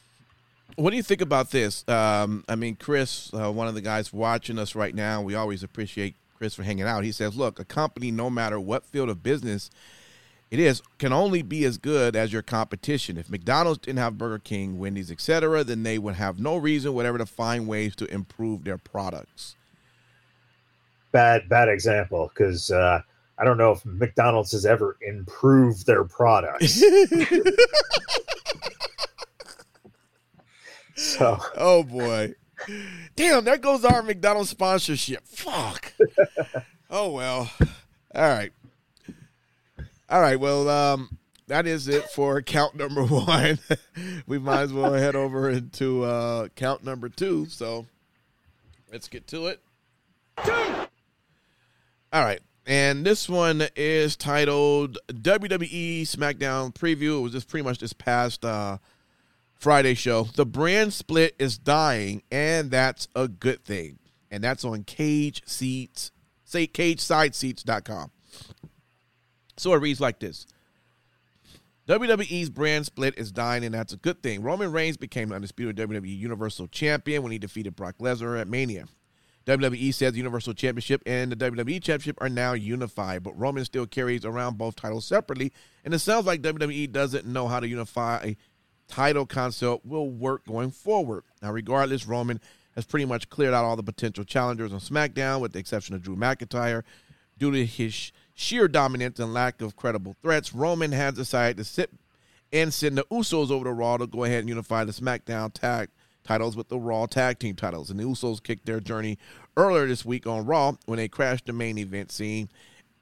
What 0.75 0.91
do 0.91 0.95
you 0.95 1.03
think 1.03 1.21
about 1.21 1.51
this? 1.51 1.87
Um, 1.87 2.43
I 2.47 2.55
mean, 2.55 2.75
Chris, 2.75 3.31
uh, 3.33 3.51
one 3.51 3.67
of 3.67 3.75
the 3.75 3.81
guys 3.81 4.13
watching 4.13 4.57
us 4.57 4.75
right 4.75 4.95
now, 4.95 5.21
we 5.21 5.35
always 5.35 5.63
appreciate 5.63 6.15
Chris 6.37 6.55
for 6.55 6.63
hanging 6.63 6.85
out. 6.85 7.03
He 7.03 7.11
says, 7.11 7.35
"Look, 7.35 7.59
a 7.59 7.65
company, 7.65 8.11
no 8.11 8.29
matter 8.29 8.59
what 8.59 8.85
field 8.85 9.09
of 9.09 9.21
business 9.21 9.69
it 10.49 10.59
is, 10.59 10.81
can 10.97 11.13
only 11.13 11.41
be 11.41 11.65
as 11.65 11.77
good 11.77 12.15
as 12.15 12.33
your 12.33 12.41
competition. 12.41 13.17
If 13.17 13.29
McDonald's 13.29 13.79
didn't 13.79 13.99
have 13.99 14.17
Burger 14.17 14.39
King, 14.39 14.79
Wendy's, 14.79 15.11
etc., 15.11 15.63
then 15.63 15.83
they 15.83 15.97
would 15.97 16.15
have 16.15 16.39
no 16.39 16.57
reason 16.57 16.93
whatever 16.93 17.17
to 17.17 17.25
find 17.25 17.67
ways 17.67 17.95
to 17.97 18.05
improve 18.05 18.63
their 18.63 18.77
products." 18.77 19.55
Bad, 21.11 21.49
bad 21.49 21.67
example 21.67 22.31
because 22.33 22.71
uh, 22.71 23.01
I 23.37 23.43
don't 23.43 23.57
know 23.57 23.71
if 23.71 23.85
McDonald's 23.85 24.51
has 24.53 24.65
ever 24.65 24.97
improved 25.01 25.85
their 25.85 26.05
products. 26.05 26.81
so 30.95 31.39
Oh 31.55 31.83
boy. 31.83 32.36
Damn, 33.15 33.43
there 33.43 33.57
goes 33.57 33.83
our 33.86 34.03
McDonald's 34.03 34.50
sponsorship. 34.50 35.25
Fuck. 35.27 35.93
oh 36.89 37.12
well. 37.12 37.51
All 38.13 38.29
right. 38.29 38.51
All 40.10 40.21
right. 40.21 40.39
Well, 40.39 40.69
um, 40.69 41.17
that 41.48 41.65
is 41.65 41.88
it 41.88 42.03
for 42.12 42.41
count 42.41 42.75
number 42.75 43.03
one. 43.05 43.60
we 44.27 44.38
might 44.39 44.62
as 44.62 44.74
well 44.74 44.93
head 44.93 45.15
over 45.15 45.50
into 45.50 46.03
uh, 46.03 46.50
count 46.55 46.83
number 46.83 47.10
two. 47.10 47.48
So 47.48 47.88
let's 48.91 49.07
get 49.07 49.27
to 49.27 49.48
it. 49.48 49.60
All 52.13 52.24
right. 52.24 52.41
And 52.65 53.05
this 53.05 53.27
one 53.27 53.63
is 53.75 54.15
titled 54.15 54.98
WWE 55.07 56.03
SmackDown 56.03 56.74
Preview. 56.74 57.17
It 57.19 57.21
was 57.21 57.31
just 57.31 57.48
pretty 57.48 57.63
much 57.63 57.79
this 57.79 57.93
past 57.93 58.45
uh, 58.45 58.77
Friday 59.62 59.94
show. 59.94 60.24
The 60.24 60.46
brand 60.46 60.91
split 60.91 61.36
is 61.38 61.60
dying, 61.60 62.24
and 62.32 62.72
that's 62.72 63.08
a 63.15 63.27
good 63.27 63.63
thing. 63.63 64.00
And 64.32 64.44
that's 64.44 64.65
on 64.65 64.84
Cage 64.86 65.44
Seats, 65.46 66.12
say 66.44 66.65
CageSideSeats.com. 66.65 68.10
So 69.58 69.74
it 69.74 69.77
reads 69.77 70.01
like 70.01 70.20
this. 70.20 70.48
WWE's 71.88 72.50
brand 72.50 72.88
split 72.88 73.13
is 73.20 73.32
dying, 73.32 73.63
and 73.63 73.75
that's 73.75 73.94
a 73.94 73.98
good 73.98 74.24
thing. 74.24 74.41
Roman 74.41 74.72
Reigns 74.72 74.98
became 74.98 75.30
the 75.30 75.36
undisputed 75.36 75.75
WWE 75.75 76.18
Universal 76.18 76.70
Champion 76.70 77.22
when 77.22 77.32
he 77.32 77.38
defeated 77.38 77.75
Brock 77.75 77.96
Lesnar 78.00 78.41
at 78.41 78.48
Mania. 78.48 78.86
WWE 79.46 79.94
says 79.94 80.13
the 80.13 80.18
Universal 80.18 80.56
Championship 80.56 81.03
and 81.06 81.32
the 81.32 81.36
WWE 81.36 81.82
Championship 81.84 82.18
are 82.22 82.30
now 82.30 82.53
unified, 82.53 83.22
but 83.22 83.38
Roman 83.39 83.65
still 83.65 83.86
carries 83.86 84.25
around 84.25 84.58
both 84.58 84.75
titles 84.75 85.06
separately, 85.06 85.51
and 85.86 85.94
it 85.94 86.00
sounds 86.00 86.25
like 86.25 86.41
WWE 86.41 86.91
doesn't 86.91 87.27
know 87.27 87.48
how 87.48 87.60
to 87.60 87.68
unify 87.68 88.20
a 88.24 88.38
title 88.91 89.25
concept 89.25 89.86
will 89.86 90.10
work 90.10 90.45
going 90.45 90.71
forward. 90.71 91.24
Now, 91.41 91.51
regardless, 91.51 92.05
Roman 92.05 92.39
has 92.75 92.86
pretty 92.86 93.05
much 93.05 93.29
cleared 93.29 93.53
out 93.53 93.65
all 93.65 93.75
the 93.75 93.83
potential 93.83 94.24
challengers 94.24 94.71
on 94.74 94.79
SmackDown, 94.79 95.39
with 95.39 95.53
the 95.53 95.60
exception 95.60 95.95
of 95.95 96.03
Drew 96.03 96.15
McIntyre. 96.15 96.83
Due 97.38 97.51
to 97.51 97.65
his 97.65 98.12
sheer 98.36 98.67
dominance 98.67 99.19
and 99.19 99.33
lack 99.33 99.62
of 99.62 99.75
credible 99.75 100.15
threats, 100.21 100.53
Roman 100.53 100.91
has 100.91 101.15
decided 101.15 101.57
to 101.57 101.63
sit 101.63 101.91
and 102.53 102.74
send 102.74 102.98
the 102.98 103.05
Usos 103.05 103.50
over 103.50 103.65
to 103.65 103.71
Raw 103.71 103.98
to 103.98 104.05
go 104.05 104.25
ahead 104.25 104.41
and 104.41 104.50
unify 104.50 104.83
the 104.83 104.91
SmackDown 104.91 105.51
tag 105.53 105.89
titles 106.24 106.55
with 106.55 106.69
the 106.69 106.77
Raw 106.77 107.05
tag 107.07 107.39
team 107.39 107.55
titles. 107.55 107.89
And 107.89 108.00
the 108.00 108.03
Usos 108.03 108.43
kicked 108.43 108.65
their 108.65 108.79
journey 108.79 109.17
earlier 109.57 109.88
this 109.88 110.05
week 110.05 110.27
on 110.27 110.45
Raw 110.45 110.74
when 110.86 110.98
they 110.98 111.07
crashed 111.07 111.45
the 111.45 111.53
main 111.53 111.77
event 111.77 112.12
scene 112.12 112.50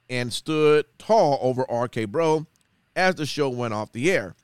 and 0.09 0.31
stood 0.31 0.85
tall 0.97 1.39
over 1.41 1.63
RK 1.63 2.09
Bro 2.09 2.45
as 2.95 3.15
the 3.15 3.25
show 3.25 3.49
went 3.49 3.73
off 3.73 3.91
the 3.91 4.11
air. 4.11 4.35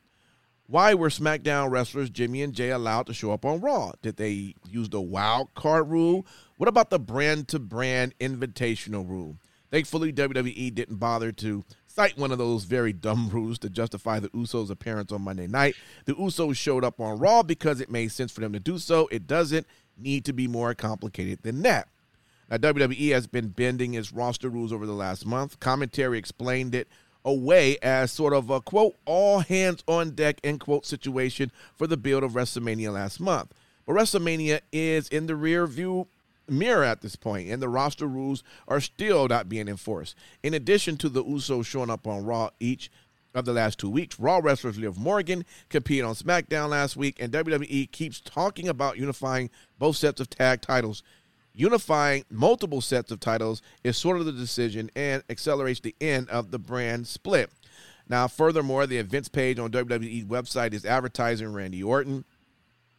Why 0.68 0.96
were 0.96 1.10
SmackDown 1.10 1.70
wrestlers 1.70 2.10
Jimmy 2.10 2.42
and 2.42 2.54
Jay 2.54 2.72
allowed 2.72 3.06
to 3.06 3.14
show 3.14 3.32
up 3.32 3.46
on 3.46 3.62
Raw? 3.62 3.92
Did 4.02 4.18
they 4.18 4.56
use 4.68 4.90
the 4.90 5.02
wild 5.02 5.54
card 5.54 5.90
rule? 5.90 6.26
What 6.58 6.68
about 6.68 6.90
the 6.90 6.98
brand 6.98 7.48
to 7.50 7.60
brand 7.60 8.18
invitational 8.20 9.08
rule? 9.08 9.38
Thankfully, 9.70 10.12
WWE 10.12 10.74
didn't 10.74 10.96
bother 10.96 11.32
to 11.34 11.64
cite 11.86 12.18
one 12.18 12.32
of 12.32 12.40
those 12.40 12.64
very 12.64 12.94
dumb 12.94 13.30
rules 13.34 13.60
to 13.60 13.70
justify 13.70 14.20
the 14.20 14.30
Usos' 14.30 14.72
appearance 14.72 15.12
on 15.12 15.22
Monday 15.22 15.46
night. 15.46 15.76
The 16.06 16.14
Usos 16.14 16.58
showed 16.58 16.84
up 16.84 17.00
on 17.00 17.20
Raw 17.20 17.44
because 17.44 17.80
it 17.80 17.92
made 17.92 18.12
sense 18.12 18.32
for 18.32 18.42
them 18.42 18.54
to 18.54 18.60
do 18.60 18.80
so. 18.80 19.08
It 19.12 19.28
doesn't 19.28 19.68
need 19.98 20.26
to 20.26 20.34
be 20.34 20.48
more 20.48 20.74
complicated 20.74 21.44
than 21.44 21.62
that. 21.62 21.90
Now, 22.50 22.58
WWE 22.58 23.12
has 23.12 23.28
been 23.28 23.50
bending 23.50 23.94
its 23.94 24.12
roster 24.12 24.50
rules 24.50 24.72
over 24.72 24.86
the 24.86 24.94
last 24.94 25.26
month. 25.26 25.60
Commentary 25.60 26.18
explained 26.18 26.74
it 26.74 26.88
away 27.26 27.78
as 27.82 28.12
sort 28.12 28.34
of 28.34 28.50
a 28.50 28.62
quote, 28.62 28.96
all 29.06 29.40
hands 29.40 29.84
on 29.88 30.12
deck, 30.12 30.40
end 30.44 30.62
quote, 30.62 30.86
situation 30.86 31.52
for 31.76 31.88
the 31.88 31.98
build 31.98 32.24
of 32.24 32.34
WrestleMania 32.34 32.94
last 32.94 33.20
month. 33.20 33.52
But 33.86 33.94
WrestleMania 33.94 34.62
is 34.72 35.10
in 35.10 35.28
the 35.28 35.36
rear 35.36 35.68
view 35.68 36.08
mirror 36.48 36.84
at 36.84 37.02
this 37.02 37.16
point, 37.16 37.50
and 37.50 37.62
the 37.62 37.70
roster 37.70 38.08
rules 38.08 38.44
are 38.68 38.80
still 38.80 39.28
not 39.28 39.50
being 39.50 39.68
enforced. 39.68 40.16
In 40.44 40.54
addition 40.54 40.98
to 40.98 41.10
the 41.10 41.24
Usos 41.24 41.66
showing 41.66 41.90
up 41.90 42.08
on 42.08 42.24
Raw 42.24 42.52
each 42.60 42.92
of 43.34 43.46
the 43.46 43.54
last 43.54 43.80
two 43.80 43.90
weeks, 43.90 44.20
Raw 44.20 44.40
wrestlers 44.42 44.78
Liv 44.78 44.98
Morgan 44.98 45.46
competed 45.70 46.06
on 46.06 46.16
SmackDown 46.16 46.70
last 46.70 46.96
week, 46.96 47.18
and 47.20 47.34
WWE 47.34 47.92
keeps 47.92 48.22
talking 48.22 48.68
about 48.68 48.98
unifying 48.98 49.50
both 49.80 49.98
sets 49.98 50.22
of 50.22 50.30
tag 50.30 50.62
titles. 50.62 51.04
Unifying 51.56 52.26
multiple 52.30 52.82
sets 52.82 53.12
of 53.12 53.20
titles 53.22 53.62
is 53.84 53.98
sort 53.98 54.18
of 54.18 54.26
the 54.26 54.32
decision 54.34 54.90
and 54.96 55.24
accelerates 55.30 55.80
the 55.80 55.96
end 56.02 56.30
of 56.30 56.52
the 56.52 56.60
brand 56.60 57.08
split. 57.08 57.50
Now, 58.10 58.28
furthermore, 58.28 58.86
the 58.86 58.98
events 58.98 59.30
page 59.30 59.58
on 59.58 59.72
WWE's 59.72 60.26
website 60.26 60.74
is 60.74 60.86
advertising 60.86 61.54
Randy 61.54 61.82
Orton, 61.82 62.26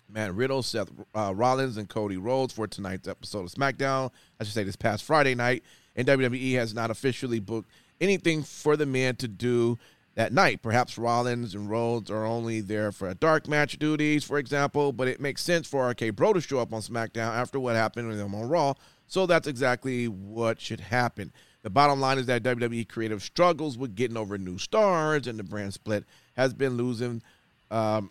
Matt 0.08 0.34
Riddle, 0.34 0.62
Seth 0.62 0.90
uh, 1.14 1.34
Rollins, 1.34 1.76
and 1.76 1.88
Cody 1.88 2.16
Rhodes 2.16 2.54
for 2.54 2.66
tonight's 2.66 3.06
episode 3.06 3.44
of 3.44 3.50
SmackDown. 3.50 4.10
I 4.40 4.44
should 4.44 4.54
say 4.54 4.64
this 4.64 4.76
past 4.76 5.04
Friday 5.04 5.34
night. 5.34 5.62
And 5.94 6.06
WWE 6.08 6.54
has 6.54 6.74
not 6.74 6.90
officially 6.90 7.40
booked 7.40 7.70
anything 8.00 8.42
for 8.42 8.76
the 8.76 8.86
men 8.86 9.16
to 9.16 9.28
do 9.28 9.78
that 10.16 10.32
night. 10.32 10.62
Perhaps 10.62 10.98
Rollins 10.98 11.54
and 11.54 11.70
Rhodes 11.70 12.10
are 12.10 12.24
only 12.24 12.60
there 12.60 12.90
for 12.90 13.12
dark 13.14 13.46
match 13.46 13.78
duties, 13.78 14.24
for 14.24 14.38
example, 14.38 14.92
but 14.92 15.06
it 15.06 15.20
makes 15.20 15.42
sense 15.42 15.68
for 15.68 15.88
RK 15.88 16.16
Bro 16.16 16.32
to 16.32 16.40
show 16.40 16.58
up 16.58 16.72
on 16.72 16.80
SmackDown 16.80 17.34
after 17.34 17.60
what 17.60 17.76
happened 17.76 18.08
with 18.08 18.18
them 18.18 18.34
on 18.34 18.48
Raw. 18.48 18.74
So 19.06 19.26
that's 19.26 19.46
exactly 19.46 20.08
what 20.08 20.60
should 20.60 20.80
happen. 20.80 21.32
The 21.62 21.70
bottom 21.70 22.00
line 22.00 22.18
is 22.18 22.26
that 22.26 22.42
WWE 22.42 22.88
creative 22.88 23.22
struggles 23.22 23.78
with 23.78 23.94
getting 23.94 24.16
over 24.16 24.38
new 24.38 24.58
stars, 24.58 25.26
and 25.26 25.38
the 25.38 25.44
brand 25.44 25.74
split 25.74 26.04
has 26.34 26.54
been 26.54 26.76
losing 26.76 27.22
um, 27.70 28.10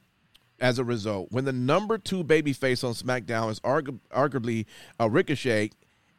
as 0.59 0.77
a 0.77 0.83
result. 0.83 1.31
When 1.31 1.45
the 1.45 1.53
number 1.53 1.97
two 1.97 2.23
babyface 2.23 2.83
on 2.83 2.93
SmackDown 2.93 3.49
is 3.51 3.59
argu- 3.61 3.99
arguably 4.13 4.65
a 4.99 5.09
Ricochet, 5.09 5.71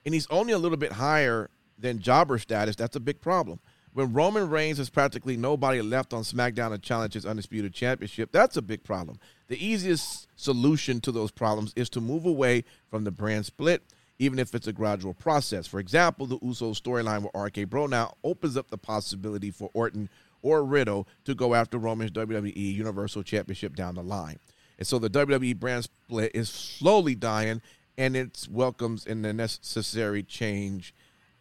and 0.05 0.15
he's 0.15 0.27
only 0.29 0.53
a 0.53 0.59
little 0.59 0.79
bit 0.79 0.93
higher 0.93 1.51
than 1.79 2.01
jobber 2.01 2.39
status, 2.39 2.75
that's 2.75 2.97
a 2.97 3.01
big 3.01 3.21
problem. 3.21 3.61
When 3.97 4.13
Roman 4.13 4.51
Reigns 4.51 4.77
has 4.77 4.91
practically 4.91 5.39
nobody 5.39 5.81
left 5.81 6.13
on 6.13 6.23
SmackDown 6.23 6.71
to 6.71 6.77
challenge 6.77 7.15
his 7.15 7.25
undisputed 7.25 7.73
championship, 7.73 8.31
that's 8.31 8.59
a 8.59 8.61
big 8.61 8.85
problem. 8.85 9.19
The 9.49 9.57
easiest 9.57 10.29
solution 10.37 11.01
to 11.01 11.11
those 11.11 11.31
problems 11.31 11.73
is 11.77 11.89
to 11.89 12.03
move 12.03 12.27
away 12.27 12.65
from 12.91 13.05
the 13.05 13.11
brand 13.11 13.47
split, 13.47 13.83
even 14.19 14.39
if 14.39 14.55
it's 14.55 14.67
a 14.67 14.73
gradual 14.75 15.15
process. 15.15 15.67
For 15.67 15.81
example, 15.81 16.27
the 16.27 16.39
Usos 16.41 16.79
storyline 16.79 17.23
with 17.23 17.35
RK 17.35 17.71
Bro 17.71 17.87
now 17.87 18.17
opens 18.23 18.59
up 18.59 18.69
the 18.69 18.77
possibility 18.77 19.51
for 19.51 19.71
Orton 19.73 20.11
or 20.43 20.63
Riddle 20.63 21.09
to 21.25 21.35
go 21.35 21.55
after 21.55 21.79
Roman's 21.79 22.11
WWE 22.11 22.55
Universal 22.55 23.23
Championship 23.23 23.75
down 23.75 23.95
the 23.95 24.03
line. 24.03 24.39
And 24.77 24.87
so 24.87 24.99
the 24.99 25.09
WWE 25.09 25.59
brand 25.59 25.85
split 25.85 26.33
is 26.35 26.51
slowly 26.51 27.15
dying, 27.15 27.63
and 27.97 28.15
it 28.15 28.47
welcomes 28.51 29.07
in 29.07 29.23
the 29.23 29.33
necessary 29.33 30.23
change 30.23 30.93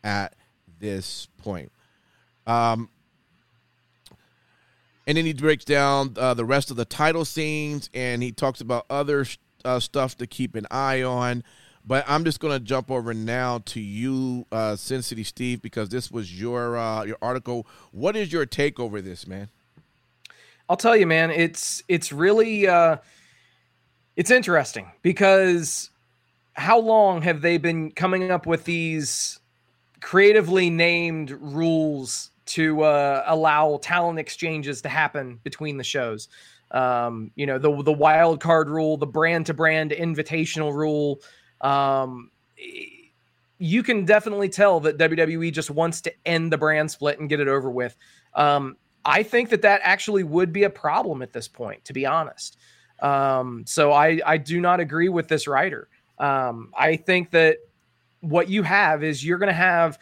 at 0.05 0.38
this 0.79 1.27
point. 1.38 1.74
Um, 2.48 2.90
and 5.08 5.18
then 5.18 5.25
he 5.25 5.34
breaks 5.34 5.66
down 5.66 6.16
uh, 6.18 6.34
the 6.34 6.46
rest 6.46 6.72
of 6.72 6.78
the 6.78 6.86
title 6.86 7.25
scenes, 7.25 7.90
and 7.94 8.24
he 8.24 8.32
talks 8.32 8.62
about 8.62 8.86
other 8.90 9.25
uh, 9.64 9.80
stuff 9.80 10.18
to 10.18 10.28
keep 10.28 10.56
an 10.56 10.66
eye 10.72 11.04
on. 11.04 11.44
But 11.88 12.04
I'm 12.08 12.24
just 12.24 12.40
going 12.40 12.54
to 12.54 12.60
jump 12.60 12.90
over 12.90 13.14
now 13.14 13.60
to 13.66 13.80
you, 13.80 14.48
uh, 14.52 14.75
Sin 14.75 15.04
City 15.04 15.24
Steve, 15.24 15.62
because 15.62 15.90
this 15.90 16.10
was 16.10 16.40
your 16.40 16.78
uh, 16.78 17.04
your 17.04 17.18
article. 17.22 17.68
What 17.92 18.16
is 18.16 18.34
your 18.34 18.48
take 18.48 18.80
over 18.80 19.02
this, 19.02 19.28
man? 19.28 19.50
I'll 20.68 20.78
tell 20.78 20.96
you, 20.96 21.06
man. 21.06 21.30
It's 21.30 21.84
it's 21.88 22.12
really 22.12 22.68
uh, 22.68 22.98
it's 24.16 24.31
interesting 24.31 24.92
because 25.03 25.92
how 26.53 26.79
long 26.79 27.22
have 27.22 27.42
they 27.42 27.58
been 27.58 27.92
coming 27.92 28.31
up 28.31 28.48
with 28.48 28.64
these 28.66 29.40
creatively 30.01 30.72
named 30.72 31.31
rules 31.31 32.31
to 32.48 32.81
uh, 32.84 33.24
allow 33.25 33.77
talent 33.77 34.20
exchanges 34.20 34.81
to 34.84 34.90
happen 34.90 35.40
between 35.44 35.77
the 35.77 35.84
shows? 35.84 36.27
Um, 36.72 37.31
you 37.36 37.46
know, 37.46 37.58
the 37.58 37.84
the 37.84 37.94
wild 37.94 38.42
card 38.42 38.70
rule, 38.70 38.98
the 38.98 39.08
brand 39.08 39.46
to 39.48 39.53
brand 39.53 39.92
invitational 39.92 40.74
rule. 40.74 41.22
Um, 41.62 42.31
you 43.58 43.84
can 43.84 44.05
definitely 44.05 44.50
tell 44.50 44.79
that 44.81 44.98
WWE 44.98 45.51
just 45.51 45.72
wants 45.72 46.01
to 46.01 46.14
end 46.25 46.51
the 46.51 46.58
brand 46.58 46.92
split 46.92 47.20
and 47.20 47.29
get 47.29 47.40
it 47.40 47.48
over 47.48 47.70
with. 47.70 47.96
Um, 48.34 48.77
I 49.05 49.24
think 49.24 49.50
that 49.50 49.62
that 49.62 49.81
actually 49.84 50.24
would 50.24 50.51
be 50.51 50.64
a 50.64 50.70
problem 50.70 51.22
at 51.22 51.31
this 51.31 51.48
point, 51.48 51.86
to 51.86 51.94
be 51.94 52.05
honest. 52.05 52.58
Um, 53.00 53.64
so 53.68 53.92
I, 53.92 54.20
I 54.25 54.38
do 54.38 54.60
not 54.60 54.79
agree 54.79 55.10
with 55.10 55.27
this 55.27 55.48
writer. 55.48 55.88
Um, 56.18 56.72
I 56.77 56.96
think 56.96 57.31
that 57.31 57.58
what 58.22 58.50
you 58.50 58.64
have 58.64 59.03
is 59.03 59.24
you're 59.24 59.38
going 59.38 59.48
to 59.48 59.53
have, 59.53 60.00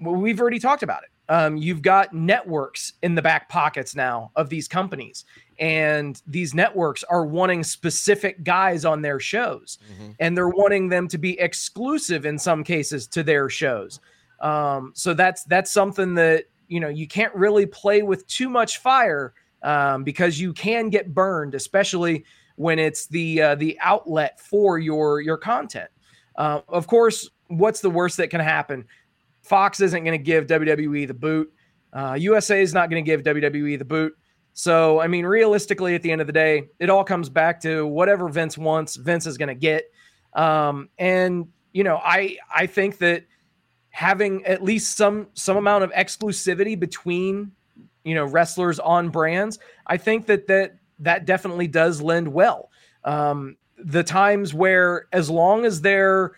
we've 0.00 0.40
already 0.40 0.58
talked 0.58 0.82
about 0.82 1.02
it. 1.02 1.10
Um, 1.28 1.56
you've 1.56 1.82
got 1.82 2.12
networks 2.12 2.92
in 3.02 3.14
the 3.14 3.22
back 3.22 3.48
pockets 3.48 3.96
now 3.96 4.30
of 4.36 4.48
these 4.48 4.68
companies, 4.68 5.24
and 5.58 6.20
these 6.26 6.54
networks 6.54 7.02
are 7.04 7.26
wanting 7.26 7.64
specific 7.64 8.44
guys 8.44 8.84
on 8.84 9.02
their 9.02 9.18
shows, 9.18 9.78
mm-hmm. 9.92 10.12
and 10.20 10.36
they're 10.36 10.48
wanting 10.48 10.88
them 10.88 11.08
to 11.08 11.18
be 11.18 11.38
exclusive 11.40 12.26
in 12.26 12.38
some 12.38 12.62
cases 12.62 13.06
to 13.08 13.22
their 13.22 13.50
shows. 13.50 14.00
Um, 14.40 14.92
so 14.94 15.14
that's 15.14 15.44
that's 15.44 15.72
something 15.72 16.14
that 16.14 16.44
you 16.68 16.78
know 16.80 16.88
you 16.88 17.08
can't 17.08 17.34
really 17.34 17.66
play 17.66 18.02
with 18.02 18.26
too 18.26 18.48
much 18.48 18.78
fire 18.78 19.34
um, 19.62 20.04
because 20.04 20.40
you 20.40 20.52
can 20.52 20.90
get 20.90 21.12
burned, 21.12 21.54
especially 21.54 22.24
when 22.56 22.78
it's 22.78 23.06
the 23.06 23.42
uh, 23.42 23.54
the 23.54 23.78
outlet 23.80 24.40
for 24.40 24.78
your 24.78 25.20
your 25.20 25.36
content. 25.36 25.90
Uh, 26.36 26.60
of 26.68 26.86
course, 26.86 27.30
what's 27.48 27.80
the 27.80 27.90
worst 27.90 28.16
that 28.18 28.30
can 28.30 28.40
happen? 28.40 28.84
Fox 29.46 29.80
isn't 29.80 30.04
going 30.04 30.18
to 30.18 30.22
give 30.22 30.46
WWE 30.46 31.06
the 31.06 31.14
boot. 31.14 31.52
Uh, 31.92 32.14
USA 32.14 32.60
is 32.60 32.74
not 32.74 32.90
going 32.90 33.02
to 33.02 33.06
give 33.06 33.22
WWE 33.22 33.78
the 33.78 33.84
boot. 33.84 34.16
So, 34.52 35.00
I 35.00 35.06
mean, 35.06 35.26
realistically, 35.26 35.94
at 35.94 36.02
the 36.02 36.10
end 36.10 36.20
of 36.20 36.26
the 36.26 36.32
day, 36.32 36.68
it 36.78 36.90
all 36.90 37.04
comes 37.04 37.28
back 37.28 37.60
to 37.60 37.86
whatever 37.86 38.28
Vince 38.28 38.56
wants, 38.56 38.96
Vince 38.96 39.26
is 39.26 39.36
going 39.36 39.48
to 39.48 39.54
get. 39.54 39.84
Um, 40.32 40.88
and 40.98 41.48
you 41.72 41.84
know, 41.84 42.00
I 42.02 42.38
I 42.54 42.66
think 42.66 42.98
that 42.98 43.24
having 43.90 44.44
at 44.46 44.62
least 44.62 44.96
some 44.96 45.28
some 45.34 45.56
amount 45.56 45.84
of 45.84 45.92
exclusivity 45.92 46.78
between 46.78 47.52
you 48.04 48.14
know 48.14 48.24
wrestlers 48.24 48.78
on 48.78 49.10
brands, 49.10 49.58
I 49.86 49.96
think 49.96 50.26
that 50.26 50.46
that 50.46 50.76
that 51.00 51.26
definitely 51.26 51.66
does 51.66 52.00
lend 52.00 52.28
well. 52.28 52.70
Um, 53.04 53.56
the 53.78 54.02
times 54.02 54.54
where 54.54 55.06
as 55.12 55.28
long 55.28 55.66
as 55.66 55.82
there, 55.82 56.32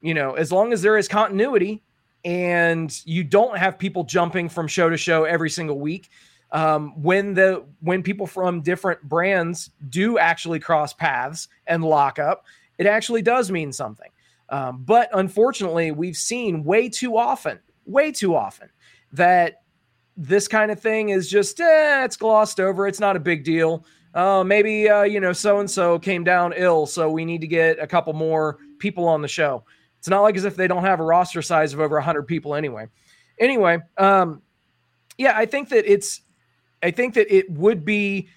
you 0.00 0.14
know, 0.14 0.34
as 0.34 0.50
long 0.50 0.72
as 0.72 0.82
there 0.82 0.96
is 0.96 1.06
continuity, 1.06 1.82
and 2.24 3.04
you 3.04 3.24
don't 3.24 3.58
have 3.58 3.78
people 3.78 4.04
jumping 4.04 4.48
from 4.48 4.68
show 4.68 4.88
to 4.88 4.96
show 4.96 5.24
every 5.24 5.50
single 5.50 5.78
week. 5.78 6.10
Um, 6.52 7.02
when 7.02 7.34
the 7.34 7.64
when 7.80 8.02
people 8.02 8.26
from 8.26 8.60
different 8.60 9.02
brands 9.02 9.70
do 9.88 10.18
actually 10.18 10.60
cross 10.60 10.92
paths 10.92 11.48
and 11.66 11.82
lock 11.82 12.18
up, 12.18 12.44
it 12.78 12.86
actually 12.86 13.22
does 13.22 13.50
mean 13.50 13.72
something. 13.72 14.10
Um, 14.50 14.82
but 14.84 15.08
unfortunately, 15.14 15.92
we've 15.92 16.16
seen 16.16 16.62
way 16.62 16.90
too 16.90 17.16
often, 17.16 17.58
way 17.86 18.12
too 18.12 18.36
often, 18.36 18.68
that 19.12 19.62
this 20.14 20.46
kind 20.46 20.70
of 20.70 20.78
thing 20.78 21.08
is 21.08 21.30
just 21.30 21.58
eh, 21.58 22.04
it's 22.04 22.16
glossed 22.16 22.60
over. 22.60 22.86
It's 22.86 23.00
not 23.00 23.16
a 23.16 23.20
big 23.20 23.44
deal. 23.44 23.86
Uh, 24.14 24.44
maybe 24.44 24.90
uh, 24.90 25.04
you 25.04 25.20
know 25.20 25.32
so 25.32 25.58
and 25.58 25.70
so 25.70 25.98
came 25.98 26.22
down 26.22 26.52
ill, 26.54 26.84
so 26.84 27.10
we 27.10 27.24
need 27.24 27.40
to 27.40 27.46
get 27.46 27.78
a 27.78 27.86
couple 27.86 28.12
more 28.12 28.58
people 28.78 29.08
on 29.08 29.22
the 29.22 29.28
show. 29.28 29.64
It's 30.02 30.08
not 30.08 30.22
like 30.22 30.34
as 30.34 30.44
if 30.44 30.56
they 30.56 30.66
don't 30.66 30.82
have 30.82 30.98
a 30.98 31.04
roster 31.04 31.42
size 31.42 31.72
of 31.72 31.78
over 31.78 31.94
100 31.94 32.24
people 32.24 32.56
anyway. 32.56 32.88
Anyway, 33.38 33.78
um, 33.98 34.42
yeah, 35.16 35.32
I 35.36 35.46
think 35.46 35.68
that 35.68 35.84
it's, 35.86 36.22
I 36.82 36.90
think 36.90 37.14
that 37.14 37.32
it 37.32 37.48
would 37.52 37.84
be 37.84 38.28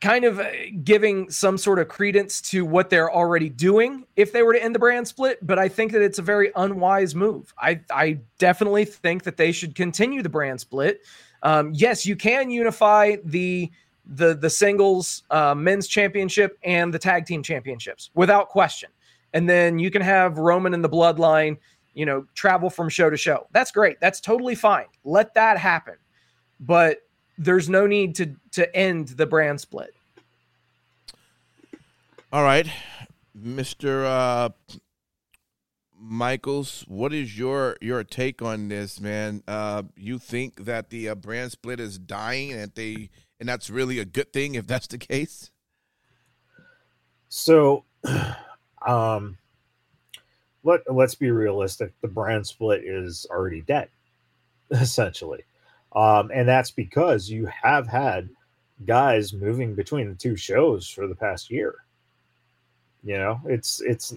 kind 0.00 0.24
of 0.24 0.40
uh, 0.40 0.50
giving 0.82 1.30
some 1.30 1.56
sort 1.56 1.78
of 1.78 1.86
credence 1.86 2.40
to 2.40 2.64
what 2.66 2.90
they're 2.90 3.12
already 3.12 3.48
doing 3.48 4.04
if 4.16 4.32
they 4.32 4.42
were 4.42 4.52
to 4.52 4.60
end 4.60 4.74
the 4.74 4.80
brand 4.80 5.06
split. 5.06 5.38
But 5.46 5.60
I 5.60 5.68
think 5.68 5.92
that 5.92 6.02
it's 6.02 6.18
a 6.18 6.22
very 6.22 6.50
unwise 6.56 7.14
move. 7.14 7.54
I, 7.56 7.78
I 7.92 8.18
definitely 8.38 8.86
think 8.86 9.22
that 9.22 9.36
they 9.36 9.52
should 9.52 9.76
continue 9.76 10.22
the 10.22 10.28
brand 10.28 10.60
split. 10.60 11.02
Um, 11.44 11.70
yes, 11.72 12.04
you 12.04 12.16
can 12.16 12.50
unify 12.50 13.14
the 13.24 13.70
the 14.04 14.34
the 14.34 14.50
singles 14.50 15.22
uh, 15.30 15.54
men's 15.54 15.86
championship 15.86 16.58
and 16.64 16.92
the 16.92 16.98
tag 16.98 17.26
team 17.26 17.44
championships 17.44 18.10
without 18.14 18.48
question 18.48 18.90
and 19.32 19.48
then 19.48 19.78
you 19.78 19.90
can 19.90 20.02
have 20.02 20.38
Roman 20.38 20.74
and 20.74 20.84
the 20.84 20.88
bloodline, 20.88 21.58
you 21.94 22.06
know, 22.06 22.26
travel 22.34 22.70
from 22.70 22.88
show 22.88 23.10
to 23.10 23.16
show. 23.16 23.46
That's 23.52 23.70
great. 23.70 24.00
That's 24.00 24.20
totally 24.20 24.54
fine. 24.54 24.86
Let 25.04 25.34
that 25.34 25.58
happen. 25.58 25.94
But 26.58 26.98
there's 27.38 27.68
no 27.68 27.86
need 27.86 28.14
to 28.16 28.34
to 28.52 28.76
end 28.76 29.08
the 29.08 29.26
brand 29.26 29.60
split. 29.60 29.94
All 32.32 32.42
right. 32.42 32.70
Mr. 33.36 34.04
Uh, 34.04 34.50
Michaels, 35.98 36.84
what 36.88 37.12
is 37.12 37.38
your 37.38 37.76
your 37.80 38.04
take 38.04 38.42
on 38.42 38.68
this, 38.68 39.00
man? 39.00 39.42
Uh, 39.46 39.82
you 39.96 40.18
think 40.18 40.64
that 40.64 40.90
the 40.90 41.08
uh, 41.08 41.14
brand 41.14 41.52
split 41.52 41.80
is 41.80 41.98
dying, 41.98 42.52
and 42.52 42.72
they 42.74 43.10
and 43.38 43.48
that's 43.48 43.70
really 43.70 43.98
a 43.98 44.04
good 44.04 44.32
thing 44.32 44.54
if 44.54 44.66
that's 44.66 44.86
the 44.86 44.98
case? 44.98 45.50
So, 47.28 47.84
um, 48.86 49.36
let 50.64 50.80
let's 50.92 51.14
be 51.14 51.30
realistic. 51.30 51.92
The 52.00 52.08
brand 52.08 52.46
split 52.46 52.84
is 52.84 53.26
already 53.30 53.62
dead, 53.62 53.88
essentially, 54.70 55.44
um, 55.94 56.30
and 56.32 56.48
that's 56.48 56.70
because 56.70 57.30
you 57.30 57.46
have 57.46 57.86
had 57.86 58.28
guys 58.86 59.32
moving 59.32 59.74
between 59.74 60.08
the 60.08 60.14
two 60.14 60.36
shows 60.36 60.88
for 60.88 61.06
the 61.06 61.14
past 61.14 61.50
year. 61.50 61.76
You 63.02 63.18
know, 63.18 63.40
it's 63.46 63.80
it's 63.80 64.14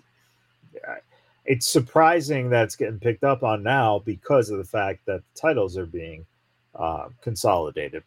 it's 1.45 1.67
surprising 1.67 2.49
that 2.49 2.63
it's 2.63 2.75
getting 2.75 2.99
picked 2.99 3.23
up 3.23 3.43
on 3.43 3.63
now 3.63 3.99
because 3.99 4.49
of 4.49 4.57
the 4.57 4.63
fact 4.63 5.05
that 5.05 5.21
the 5.33 5.39
titles 5.39 5.77
are 5.77 5.85
being 5.85 6.25
uh, 6.75 7.09
consolidated. 7.21 8.03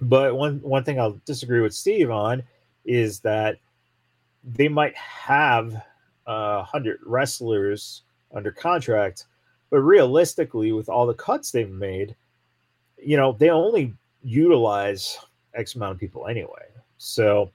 But 0.00 0.36
one 0.36 0.60
one 0.60 0.84
thing 0.84 1.00
I'll 1.00 1.20
disagree 1.24 1.60
with 1.60 1.74
Steve 1.74 2.10
on 2.10 2.42
is 2.84 3.20
that 3.20 3.58
they 4.44 4.68
might 4.68 4.96
have 4.96 5.74
a 6.26 6.30
uh, 6.30 6.62
hundred 6.62 7.00
wrestlers 7.04 8.02
under 8.34 8.50
contract, 8.50 9.26
but 9.70 9.80
realistically, 9.80 10.72
with 10.72 10.88
all 10.88 11.06
the 11.06 11.14
cuts 11.14 11.50
they've 11.50 11.70
made, 11.70 12.14
you 13.02 13.16
know, 13.16 13.32
they 13.32 13.50
only 13.50 13.94
utilize 14.22 15.18
X 15.54 15.74
amount 15.74 15.92
of 15.92 15.98
people 16.00 16.26
anyway. 16.26 16.66
So 16.98 17.50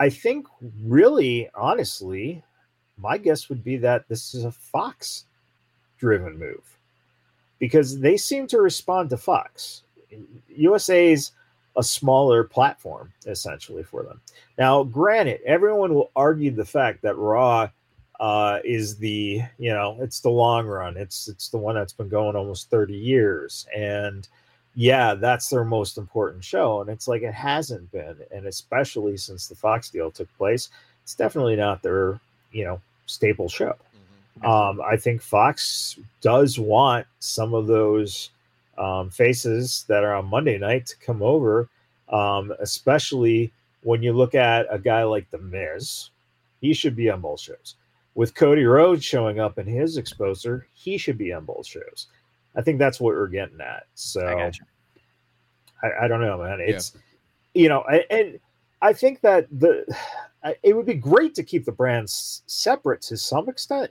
I 0.00 0.08
think 0.08 0.46
really 0.84 1.48
honestly, 1.54 2.42
my 2.96 3.18
guess 3.18 3.48
would 3.48 3.64
be 3.64 3.76
that 3.78 4.08
this 4.08 4.34
is 4.34 4.44
a 4.44 4.52
Fox 4.52 5.24
driven 5.98 6.38
move 6.38 6.78
because 7.58 8.00
they 8.00 8.16
seem 8.16 8.46
to 8.48 8.60
respond 8.60 9.10
to 9.10 9.16
Fox. 9.16 9.84
USA's 10.48 11.32
a 11.76 11.82
smaller 11.82 12.44
platform 12.44 13.12
essentially 13.26 13.82
for 13.82 14.02
them. 14.02 14.20
Now, 14.58 14.84
granted, 14.84 15.40
everyone 15.46 15.94
will 15.94 16.10
argue 16.14 16.50
the 16.50 16.64
fact 16.64 17.02
that 17.02 17.16
Raw 17.16 17.68
uh, 18.20 18.60
is 18.64 18.96
the 18.96 19.42
you 19.58 19.72
know 19.72 19.96
it's 20.00 20.20
the 20.20 20.30
long 20.30 20.66
run. 20.66 20.96
It's 20.96 21.28
it's 21.28 21.48
the 21.48 21.58
one 21.58 21.74
that's 21.74 21.92
been 21.92 22.08
going 22.08 22.36
almost 22.36 22.70
thirty 22.70 22.96
years, 22.96 23.66
and 23.74 24.28
yeah, 24.74 25.14
that's 25.14 25.50
their 25.50 25.64
most 25.64 25.98
important 25.98 26.44
show. 26.44 26.80
And 26.80 26.90
it's 26.90 27.08
like 27.08 27.22
it 27.22 27.34
hasn't 27.34 27.90
been, 27.90 28.16
and 28.30 28.46
especially 28.46 29.16
since 29.16 29.48
the 29.48 29.54
Fox 29.54 29.90
deal 29.90 30.10
took 30.10 30.32
place, 30.36 30.70
it's 31.02 31.14
definitely 31.14 31.56
not 31.56 31.82
their 31.82 32.20
you 32.52 32.64
know 32.64 32.80
staple 33.06 33.48
show. 33.48 33.74
Mm-hmm. 34.38 34.46
Um, 34.46 34.80
I 34.80 34.96
think 34.96 35.20
Fox 35.20 35.98
does 36.20 36.58
want 36.58 37.06
some 37.18 37.54
of 37.54 37.66
those 37.66 38.30
um, 38.78 39.10
faces 39.10 39.84
that 39.88 40.04
are 40.04 40.14
on 40.14 40.26
Monday 40.26 40.58
night 40.58 40.86
to 40.86 40.96
come 40.98 41.22
over, 41.22 41.68
um, 42.08 42.52
especially 42.60 43.52
when 43.82 44.02
you 44.02 44.12
look 44.12 44.34
at 44.34 44.66
a 44.70 44.78
guy 44.78 45.04
like 45.04 45.30
The 45.30 45.38
Miz. 45.38 46.10
He 46.60 46.72
should 46.72 46.94
be 46.94 47.10
on 47.10 47.20
both 47.20 47.40
shows. 47.40 47.76
With 48.14 48.34
Cody 48.34 48.64
Rhodes 48.64 49.04
showing 49.04 49.40
up 49.40 49.58
in 49.58 49.66
his 49.66 49.96
exposure, 49.96 50.66
he 50.74 50.98
should 50.98 51.18
be 51.18 51.32
on 51.32 51.44
both 51.44 51.66
shows. 51.66 52.08
I 52.54 52.62
think 52.62 52.78
that's 52.78 53.00
what 53.00 53.14
we're 53.14 53.26
getting 53.28 53.60
at. 53.60 53.84
So 53.94 54.26
I, 54.26 54.52
I, 55.86 56.04
I, 56.04 56.08
don't 56.08 56.20
know, 56.20 56.38
man. 56.38 56.60
It's 56.60 56.92
yeah. 57.54 57.62
you 57.62 57.68
know, 57.68 57.82
I, 57.88 58.04
and 58.10 58.38
I 58.82 58.92
think 58.92 59.20
that 59.22 59.46
the 59.50 59.86
it 60.62 60.74
would 60.74 60.86
be 60.86 60.94
great 60.94 61.34
to 61.36 61.42
keep 61.42 61.64
the 61.64 61.72
brands 61.72 62.42
separate 62.46 63.00
to 63.02 63.16
some 63.16 63.48
extent, 63.48 63.90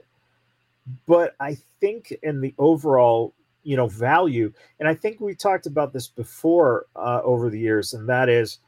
but 1.06 1.34
I 1.40 1.56
think 1.80 2.14
in 2.22 2.40
the 2.40 2.54
overall 2.58 3.34
you 3.62 3.76
know 3.76 3.86
value, 3.86 4.52
and 4.80 4.88
I 4.88 4.94
think 4.94 5.20
we 5.20 5.34
talked 5.34 5.66
about 5.66 5.92
this 5.92 6.08
before 6.08 6.86
uh, 6.96 7.20
over 7.22 7.50
the 7.50 7.58
years, 7.58 7.94
and 7.94 8.08
that 8.08 8.28
is 8.28 8.58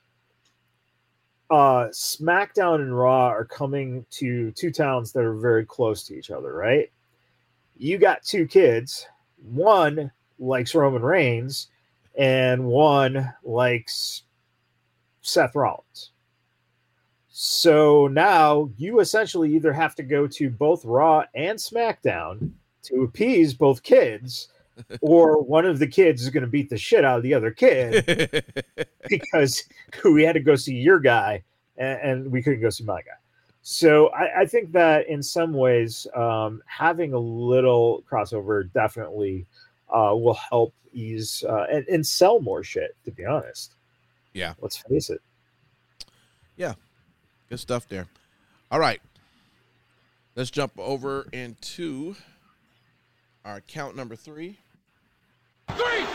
uh 1.50 1.88
SmackDown 1.92 2.76
and 2.76 2.98
Raw 2.98 3.26
are 3.26 3.44
coming 3.44 4.06
to 4.12 4.50
two 4.52 4.70
towns 4.70 5.12
that 5.12 5.24
are 5.24 5.34
very 5.34 5.66
close 5.66 6.04
to 6.04 6.16
each 6.16 6.30
other, 6.30 6.54
right? 6.54 6.90
You 7.76 7.98
got 7.98 8.22
two 8.22 8.46
kids. 8.46 9.06
One 9.42 10.10
likes 10.38 10.74
Roman 10.74 11.02
Reigns, 11.02 11.68
and 12.16 12.64
one 12.64 13.32
likes 13.42 14.22
Seth 15.20 15.54
Rollins. 15.54 16.12
So 17.28 18.06
now 18.06 18.70
you 18.76 19.00
essentially 19.00 19.54
either 19.54 19.72
have 19.72 19.96
to 19.96 20.02
go 20.04 20.28
to 20.28 20.50
both 20.50 20.84
Raw 20.84 21.24
and 21.34 21.58
SmackDown 21.58 22.52
to 22.84 23.02
appease 23.02 23.54
both 23.54 23.82
kids, 23.82 24.48
or 25.00 25.42
one 25.42 25.64
of 25.64 25.78
the 25.78 25.86
kids 25.86 26.22
is 26.22 26.30
going 26.30 26.42
to 26.42 26.50
beat 26.50 26.70
the 26.70 26.76
shit 26.76 27.04
out 27.04 27.18
of 27.18 27.22
the 27.22 27.34
other 27.34 27.50
kid 27.50 28.44
because 29.08 29.64
we 30.04 30.22
had 30.24 30.34
to 30.34 30.40
go 30.40 30.54
see 30.54 30.74
your 30.74 30.98
guy 30.98 31.42
and, 31.76 31.98
and 32.00 32.32
we 32.32 32.42
couldn't 32.42 32.60
go 32.60 32.70
see 32.70 32.84
my 32.84 33.00
guy. 33.02 33.12
So 33.62 34.08
I, 34.08 34.42
I 34.42 34.46
think 34.46 34.72
that 34.72 35.08
in 35.08 35.22
some 35.22 35.54
ways, 35.54 36.06
um, 36.14 36.62
having 36.66 37.14
a 37.14 37.18
little 37.18 38.04
crossover 38.10 38.70
definitely 38.72 39.46
uh, 39.88 40.14
will 40.14 40.34
help 40.34 40.74
ease 40.92 41.42
uh, 41.48 41.64
and, 41.70 41.86
and 41.88 42.06
sell 42.06 42.40
more 42.40 42.62
shit. 42.62 42.94
To 43.06 43.10
be 43.10 43.24
honest, 43.24 43.74
yeah. 44.34 44.52
Let's 44.60 44.76
face 44.76 45.08
it. 45.08 45.22
Yeah, 46.56 46.74
good 47.48 47.60
stuff 47.60 47.88
there. 47.88 48.06
All 48.70 48.80
right, 48.80 49.00
let's 50.36 50.50
jump 50.50 50.72
over 50.76 51.26
into 51.32 52.16
our 53.44 53.60
count 53.60 53.96
number 53.96 54.14
three. 54.14 54.58
Three. 55.70 56.06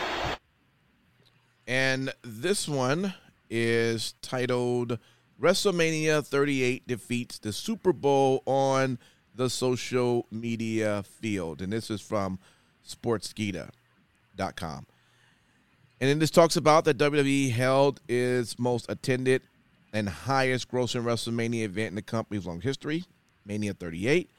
And 1.67 2.13
this 2.23 2.67
one 2.67 3.13
is 3.49 4.15
titled 4.21 4.99
WrestleMania 5.41 6.25
38 6.25 6.87
defeats 6.87 7.39
the 7.39 7.53
Super 7.53 7.93
Bowl 7.93 8.43
on 8.45 8.99
the 9.35 9.49
social 9.49 10.25
media 10.31 11.03
field. 11.03 11.61
And 11.61 11.71
this 11.71 11.89
is 11.89 12.01
from 12.01 12.39
sportskeeda.com. 12.87 14.85
And 16.01 16.09
then 16.09 16.19
this 16.19 16.31
talks 16.31 16.55
about 16.55 16.85
that 16.85 16.97
WWE 16.97 17.51
held 17.51 18.01
its 18.07 18.57
most 18.57 18.89
attended 18.89 19.41
and 19.93 20.07
highest 20.07 20.71
grossing 20.71 21.03
WrestleMania 21.03 21.63
event 21.63 21.89
in 21.89 21.95
the 21.95 22.01
company's 22.01 22.45
long 22.45 22.61
history, 22.61 23.03
Mania 23.45 23.73
38. 23.73 24.29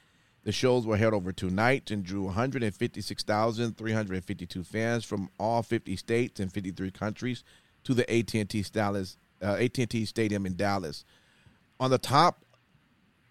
The 0.45 0.53
shows 0.53 0.87
were 0.87 0.97
held 0.97 1.13
over 1.13 1.33
two 1.33 1.51
nights 1.51 1.91
and 1.91 2.03
drew 2.03 2.23
156,352 2.25 4.65
fans 4.65 5.05
from 5.05 5.29
all 5.39 5.63
50 5.63 5.97
states 5.97 6.41
and 6.41 6.51
53 6.53 6.91
countries 6.91 7.45
to 7.85 7.95
the 7.95 8.11
AT&T, 8.11 8.65
Dallas, 8.73 9.17
uh, 9.43 9.59
AT&T 9.61 10.07
Stadium 10.07 10.47
in 10.47 10.57
Dallas. 10.57 11.05
On 11.79 11.91
the 11.91 11.99
top 11.99 12.43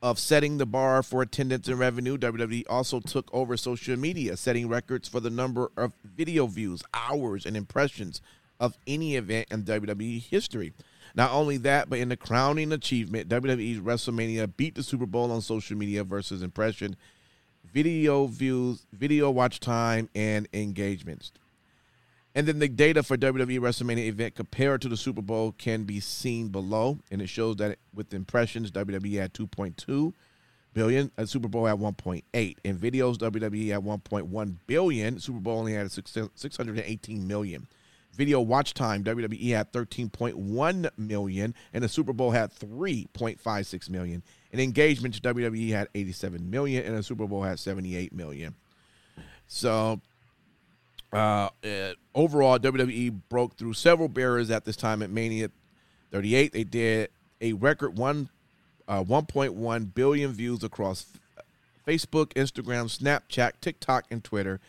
of 0.01 0.19
setting 0.19 0.57
the 0.57 0.65
bar 0.65 1.03
for 1.03 1.21
attendance 1.21 1.67
and 1.67 1.77
revenue, 1.77 2.17
WWE 2.17 2.63
also 2.69 2.99
took 2.99 3.29
over 3.33 3.57
social 3.57 3.97
media, 3.97 4.37
setting 4.37 4.69
records 4.69 5.09
for 5.09 5.19
the 5.19 5.29
number 5.29 5.71
of 5.75 5.93
video 6.03 6.47
views, 6.47 6.81
hours, 6.93 7.45
and 7.45 7.57
impressions 7.57 8.21
of 8.59 8.77
any 8.87 9.15
event 9.15 9.47
in 9.51 9.63
WWE 9.63 10.21
history. 10.21 10.73
Not 11.15 11.31
only 11.31 11.57
that, 11.57 11.89
but 11.89 11.99
in 11.99 12.09
the 12.09 12.17
crowning 12.17 12.71
achievement, 12.71 13.29
WWE's 13.29 13.79
WrestleMania 13.79 14.55
beat 14.55 14.75
the 14.75 14.83
Super 14.83 15.05
Bowl 15.05 15.31
on 15.31 15.41
social 15.41 15.77
media 15.77 16.03
versus 16.03 16.41
impression, 16.41 16.95
video 17.73 18.25
views, 18.27 18.85
video 18.93 19.29
watch 19.29 19.59
time, 19.59 20.09
and 20.15 20.47
engagements. 20.53 21.31
And 22.35 22.47
then 22.47 22.59
the 22.59 22.67
data 22.67 23.01
for 23.01 23.17
WWE 23.17 23.59
WrestleMania 23.59 24.07
event 24.07 24.35
compared 24.35 24.81
to 24.83 24.89
the 24.89 24.97
Super 24.97 25.21
Bowl 25.21 25.51
can 25.57 25.83
be 25.83 25.99
seen 25.99 26.49
below, 26.49 26.99
and 27.09 27.21
it 27.21 27.27
shows 27.27 27.55
that 27.57 27.79
with 27.93 28.13
impressions, 28.13 28.71
WWE 28.71 29.19
had 29.19 29.33
2.2 29.33 30.13
billion, 30.73 31.11
a 31.17 31.25
Super 31.25 31.47
Bowl 31.47 31.65
had 31.65 31.79
1.8. 31.79 32.23
In 32.63 32.77
videos, 32.77 33.17
WWE 33.17 33.71
had 33.71 33.81
1.1 33.81 34.55
billion, 34.67 35.19
Super 35.19 35.39
Bowl 35.39 35.59
only 35.59 35.73
had 35.73 35.91
618 35.91 37.27
million. 37.27 37.67
Video 38.13 38.41
watch 38.41 38.73
time, 38.73 39.03
WWE 39.03 39.51
had 39.51 39.71
13.1 39.71 40.89
million, 40.97 41.55
and 41.73 41.83
the 41.83 41.89
Super 41.89 42.11
Bowl 42.11 42.31
had 42.31 42.51
3.56 42.53 43.89
million. 43.89 44.23
In 44.51 44.59
engagements, 44.59 45.19
WWE 45.19 45.69
had 45.69 45.87
87 45.95 46.49
million, 46.49 46.83
and 46.83 46.97
the 46.97 47.03
Super 47.03 47.27
Bowl 47.27 47.43
had 47.43 47.59
78 47.59 48.11
million. 48.11 48.55
So, 49.47 50.01
uh, 51.13 51.49
uh, 51.63 51.93
overall, 52.13 52.59
WWE 52.59 53.21
broke 53.29 53.55
through 53.55 53.73
several 53.73 54.09
barriers 54.09 54.51
at 54.51 54.65
this 54.65 54.75
time 54.75 55.01
at 55.01 55.09
Mania 55.09 55.49
38. 56.11 56.51
They 56.51 56.63
did 56.63 57.09
a 57.41 57.53
record 57.53 57.97
one, 57.97 58.29
uh, 58.87 59.03
1.1 59.03 59.93
billion 59.93 60.31
views 60.33 60.63
across 60.63 61.05
Facebook, 61.87 62.33
Instagram, 62.33 62.85
Snapchat, 62.85 63.53
TikTok, 63.61 64.05
and 64.11 64.23
Twitter. 64.23 64.59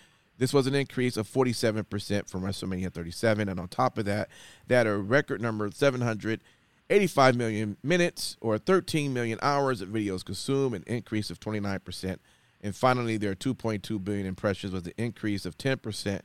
This 0.41 0.55
was 0.55 0.67
an 0.67 0.75
increase 0.75 1.19
of 1.19 1.29
47% 1.29 2.27
from 2.27 2.41
WrestleMania 2.41 2.91
37. 2.91 3.51
And 3.51 3.61
on 3.61 3.69
top 3.69 3.99
of 3.99 4.07
that, 4.07 4.31
they 4.67 4.75
had 4.75 4.87
a 4.87 4.97
record 4.97 5.43
number 5.43 5.67
of 5.67 5.75
785 5.75 7.37
million 7.37 7.77
minutes 7.83 8.39
or 8.41 8.57
13 8.57 9.13
million 9.13 9.39
hours 9.43 9.83
of 9.83 9.91
videos 9.91 10.25
consumed, 10.25 10.77
an 10.77 10.85
increase 10.87 11.29
of 11.29 11.39
29% 11.41 12.17
And 12.63 12.75
finally, 12.75 13.19
their 13.19 13.35
2.2 13.35 14.03
billion 14.03 14.25
impressions 14.25 14.73
was 14.73 14.87
an 14.87 14.95
increase 14.97 15.45
of 15.45 15.59
10% 15.59 16.21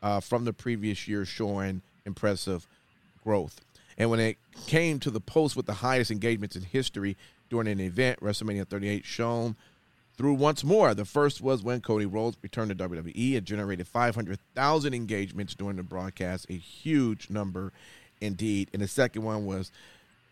uh, 0.00 0.20
from 0.20 0.44
the 0.44 0.52
previous 0.52 1.08
year, 1.08 1.24
showing 1.24 1.82
impressive 2.06 2.68
growth. 3.24 3.60
And 3.98 4.10
when 4.10 4.20
it 4.20 4.38
came 4.68 5.00
to 5.00 5.10
the 5.10 5.20
post 5.20 5.56
with 5.56 5.66
the 5.66 5.74
highest 5.74 6.12
engagements 6.12 6.54
in 6.54 6.62
history 6.62 7.16
during 7.50 7.66
an 7.66 7.80
event, 7.80 8.20
WrestleMania 8.20 8.68
38 8.68 9.04
shown 9.04 9.56
through 10.18 10.34
once 10.34 10.64
more. 10.64 10.94
The 10.94 11.04
first 11.04 11.40
was 11.40 11.62
when 11.62 11.80
Cody 11.80 12.04
Rhodes 12.04 12.36
returned 12.42 12.76
to 12.76 12.88
WWE. 12.88 13.34
It 13.34 13.44
generated 13.44 13.86
500,000 13.86 14.92
engagements 14.92 15.54
during 15.54 15.76
the 15.76 15.84
broadcast, 15.84 16.46
a 16.50 16.54
huge 16.54 17.30
number 17.30 17.72
indeed. 18.20 18.68
And 18.72 18.82
the 18.82 18.88
second 18.88 19.22
one 19.22 19.46
was 19.46 19.70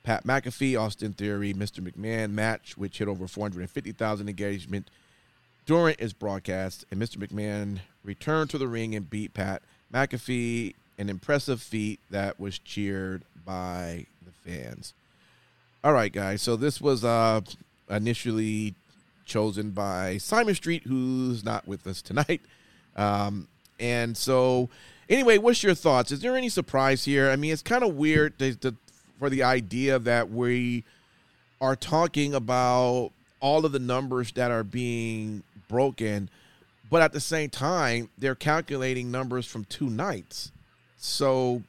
Pat 0.03 0.25
McAfee, 0.25 0.79
Austin 0.79 1.13
Theory, 1.13 1.55
Mr. 1.55 1.81
McMahon 1.81 2.33
match, 2.33 2.77
which 2.77 2.99
hit 2.99 3.07
over 3.09 3.29
450,000 3.29 4.29
engagement 4.29 4.91
during 5.67 5.95
its 6.01 6.13
broadcast. 6.13 6.85
And 6.91 7.01
Mr. 7.01 7.17
McMahon 7.17 7.79
returned 8.05 8.51
to 8.51 8.59
the 8.59 8.69
ring 8.69 8.95
and 8.97 9.09
beat 9.09 9.35
Pat 9.35 9.63
McAfee, 9.95 10.75
an 10.99 11.09
impressive 11.09 11.63
feat 11.63 12.01
that 12.11 12.41
was 12.41 12.59
cheered 12.59 13.23
by 13.45 14.07
the 14.25 14.33
fans. 14.33 14.95
All 15.85 15.93
right, 15.93 16.13
guys. 16.13 16.43
So 16.43 16.57
this 16.57 16.81
was 16.81 17.05
uh, 17.05 17.43
initially 17.89 18.75
chosen 19.27 19.71
by 19.73 20.17
Simon 20.19 20.55
Street, 20.55 20.85
who's 20.85 21.45
not 21.45 21.69
with 21.69 21.87
us 21.87 22.03
tonight. 22.03 22.41
Um, 22.99 23.49
and 23.79 24.17
so, 24.17 24.71
anyway, 25.11 25.37
what's 25.37 25.63
your 25.63 25.75
thoughts? 25.75 26.11
Is 26.13 26.21
there 26.21 26.35
any 26.35 26.49
surprise 26.49 27.05
here? 27.05 27.29
I 27.29 27.37
mean, 27.37 27.53
it's 27.53 27.61
kind 27.61 27.85
of 27.85 27.95
weird 27.95 28.39
to, 28.39 28.55
to, 28.55 28.75
for 29.19 29.29
the 29.29 29.43
idea 29.43 29.99
that 29.99 30.31
we 30.31 30.83
are 31.61 31.77
talking 31.77 32.33
about 32.33 33.11
all 33.41 33.67
of 33.67 33.73
the 33.73 33.79
numbers 33.79 34.33
that 34.33 34.51
are 34.51 34.65
being 34.65 35.43
broken, 35.69 36.31
but 36.89 37.03
at 37.03 37.13
the 37.13 37.21
same 37.21 37.51
time, 37.51 38.09
they're 38.17 38.35
calculating 38.35 39.11
numbers 39.11 39.47
from 39.47 39.65
two 39.67 39.91
nights. 39.91 40.53
So 40.97 41.63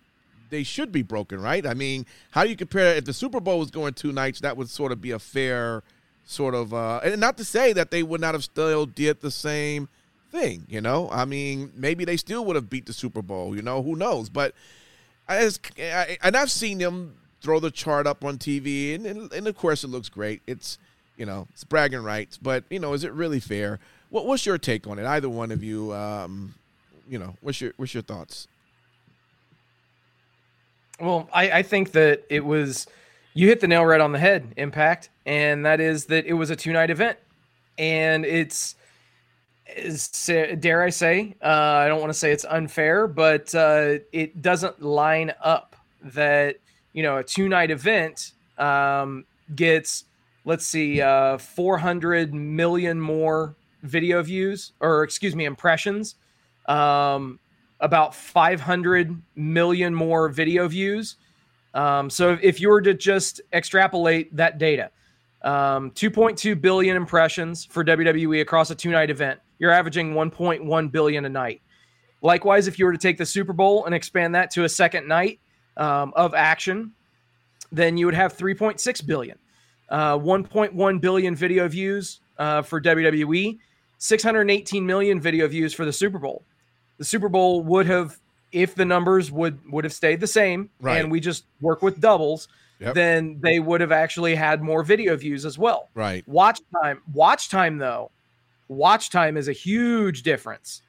they 0.49 0.63
should 0.63 0.91
be 0.91 1.01
broken, 1.01 1.41
right? 1.41 1.65
I 1.65 1.73
mean, 1.73 2.05
how 2.31 2.43
do 2.43 2.49
you 2.49 2.55
compare 2.55 2.95
if 2.95 3.05
the 3.05 3.13
Super 3.13 3.39
Bowl 3.39 3.59
was 3.59 3.71
going 3.71 3.93
two 3.93 4.11
nights, 4.11 4.39
that 4.41 4.55
would 4.57 4.69
sort 4.69 4.91
of 4.91 5.01
be 5.01 5.11
a 5.11 5.19
fair 5.19 5.83
sort 6.27 6.53
of 6.53 6.73
uh 6.73 6.99
and 7.03 7.19
not 7.19 7.37
to 7.37 7.43
say 7.43 7.73
that 7.73 7.89
they 7.89 8.03
would 8.03 8.21
not 8.21 8.35
have 8.35 8.43
still 8.43 8.85
did 8.85 9.21
the 9.21 9.31
same 9.31 9.87
thing, 10.29 10.65
you 10.67 10.81
know? 10.81 11.09
I 11.09 11.23
mean, 11.23 11.71
maybe 11.73 12.03
they 12.05 12.17
still 12.17 12.43
would 12.45 12.57
have 12.57 12.69
beat 12.69 12.85
the 12.85 12.93
Super 12.93 13.21
Bowl, 13.21 13.55
you 13.55 13.61
know, 13.61 13.81
who 13.81 13.95
knows? 13.95 14.29
But 14.29 14.53
as 15.27 15.59
and 15.77 16.35
I've 16.35 16.51
seen 16.51 16.77
them 16.77 17.15
throw 17.41 17.59
the 17.59 17.71
chart 17.71 18.05
up 18.05 18.25
on 18.25 18.37
TV 18.37 18.93
and, 18.93 19.05
and 19.05 19.31
and 19.33 19.47
of 19.47 19.57
course 19.57 19.83
it 19.83 19.87
looks 19.87 20.09
great. 20.09 20.41
It's 20.45 20.77
you 21.15 21.25
know, 21.25 21.47
it's 21.51 21.63
bragging 21.63 22.03
rights, 22.03 22.37
but 22.37 22.65
you 22.69 22.79
know, 22.79 22.93
is 22.93 23.03
it 23.03 23.13
really 23.13 23.39
fair? 23.39 23.79
What 24.09 24.25
what's 24.25 24.45
your 24.45 24.57
take 24.57 24.85
on 24.85 24.99
it? 24.99 25.05
Either 25.05 25.29
one 25.29 25.51
of 25.51 25.63
you 25.63 25.93
um 25.93 26.53
you 27.09 27.17
know, 27.17 27.35
what's 27.41 27.61
your 27.61 27.73
what's 27.77 27.93
your 27.93 28.03
thoughts? 28.03 28.49
Well, 30.99 31.29
I, 31.31 31.51
I 31.51 31.63
think 31.63 31.91
that 31.91 32.23
it 32.29 32.43
was 32.43 32.87
you 33.37 33.47
hit 33.47 33.59
the 33.59 33.67
nail 33.67 33.85
right 33.85 34.01
on 34.01 34.11
the 34.11 34.19
head, 34.19 34.51
Impact, 34.57 35.09
and 35.27 35.63
that 35.63 35.79
is 35.79 36.05
that 36.05 36.25
it 36.25 36.33
was 36.33 36.49
a 36.49 36.55
two 36.55 36.73
night 36.73 36.89
event, 36.89 37.19
and 37.77 38.25
it's 38.25 38.75
dare 40.59 40.81
I 40.81 40.89
say 40.89 41.35
uh, 41.43 41.45
I 41.45 41.87
don't 41.87 41.99
want 41.99 42.09
to 42.09 42.17
say 42.17 42.31
it's 42.31 42.45
unfair, 42.45 43.07
but 43.07 43.53
uh, 43.53 43.99
it 44.11 44.41
doesn't 44.41 44.81
line 44.81 45.33
up 45.43 45.75
that 46.01 46.55
you 46.93 47.03
know 47.03 47.17
a 47.17 47.23
two 47.23 47.47
night 47.47 47.69
event 47.69 48.31
um, 48.57 49.25
gets 49.55 50.05
let's 50.45 50.65
see 50.65 50.99
uh, 50.99 51.37
400 51.37 52.33
million 52.33 52.99
more 52.99 53.55
video 53.83 54.23
views 54.23 54.71
or 54.79 55.03
excuse 55.03 55.35
me 55.35 55.45
impressions 55.45 56.15
um, 56.67 57.39
about 57.81 58.15
500 58.15 59.21
million 59.35 59.93
more 59.93 60.27
video 60.27 60.67
views. 60.67 61.17
Um, 61.77 62.09
so 62.09 62.37
if 62.41 62.59
you 62.59 62.69
were 62.69 62.81
to 62.81 62.93
just 62.93 63.41
extrapolate 63.53 64.35
that 64.35 64.57
data, 64.57 64.89
um, 65.43 65.91
2.2 65.91 66.59
billion 66.59 66.97
impressions 66.97 67.65
for 67.65 67.85
WWE 67.85 68.41
across 68.41 68.71
a 68.71 68.75
two 68.75 68.89
night 68.89 69.09
event, 69.09 69.39
you're 69.59 69.71
averaging 69.71 70.13
1.1 70.13 70.91
billion 70.91 71.25
a 71.25 71.29
night. 71.29 71.61
Likewise, 72.21 72.67
if 72.67 72.79
you 72.79 72.85
were 72.85 72.91
to 72.91 72.97
take 72.97 73.17
the 73.17 73.25
Super 73.25 73.53
Bowl 73.53 73.85
and 73.85 73.93
expand 73.93 74.33
that 74.33 74.49
to 74.51 74.63
a 74.63 74.69
second 74.69 75.07
night 75.07 75.39
um, 75.77 76.13
of 76.15 76.33
action, 76.33 76.91
then 77.71 77.95
you 77.95 78.05
would 78.07 78.15
have 78.15 78.35
3.6 78.35 79.05
billion, 79.05 79.37
uh, 79.89 80.17
1.1 80.17 81.01
billion 81.01 81.35
video 81.35 81.67
views 81.67 82.21
uh, 82.39 82.63
for 82.63 82.81
WWE, 82.81 83.59
618 83.99 84.85
million 84.85 85.21
video 85.21 85.47
views 85.47 85.73
for 85.73 85.85
the 85.85 85.93
Super 85.93 86.17
Bowl 86.17 86.43
the 86.97 87.05
Super 87.05 87.29
Bowl 87.29 87.63
would 87.63 87.85
have, 87.85 88.19
if 88.61 88.75
the 88.75 88.85
numbers 88.85 89.31
would 89.31 89.59
would 89.71 89.83
have 89.83 89.93
stayed 89.93 90.19
the 90.19 90.27
same, 90.27 90.69
Right. 90.79 90.99
and 90.99 91.11
we 91.11 91.19
just 91.19 91.45
work 91.61 91.81
with 91.81 91.99
doubles, 91.99 92.47
Yep. 92.79 92.93
then 92.95 93.39
they 93.41 93.59
would 93.59 93.81
have 93.81 93.91
actually 93.91 94.35
had 94.35 94.61
more 94.61 94.83
video 94.83 95.15
views 95.15 95.45
as 95.45 95.57
well. 95.57 95.89
Right. 95.95 96.27
Watch 96.27 96.59
time, 96.83 97.01
watch 97.13 97.49
time 97.49 97.77
though, 97.77 98.11
watch 98.67 99.09
time 99.09 99.35
is 99.37 99.47
a 99.47 99.53
huge 99.53 100.21
difference. 100.23 100.81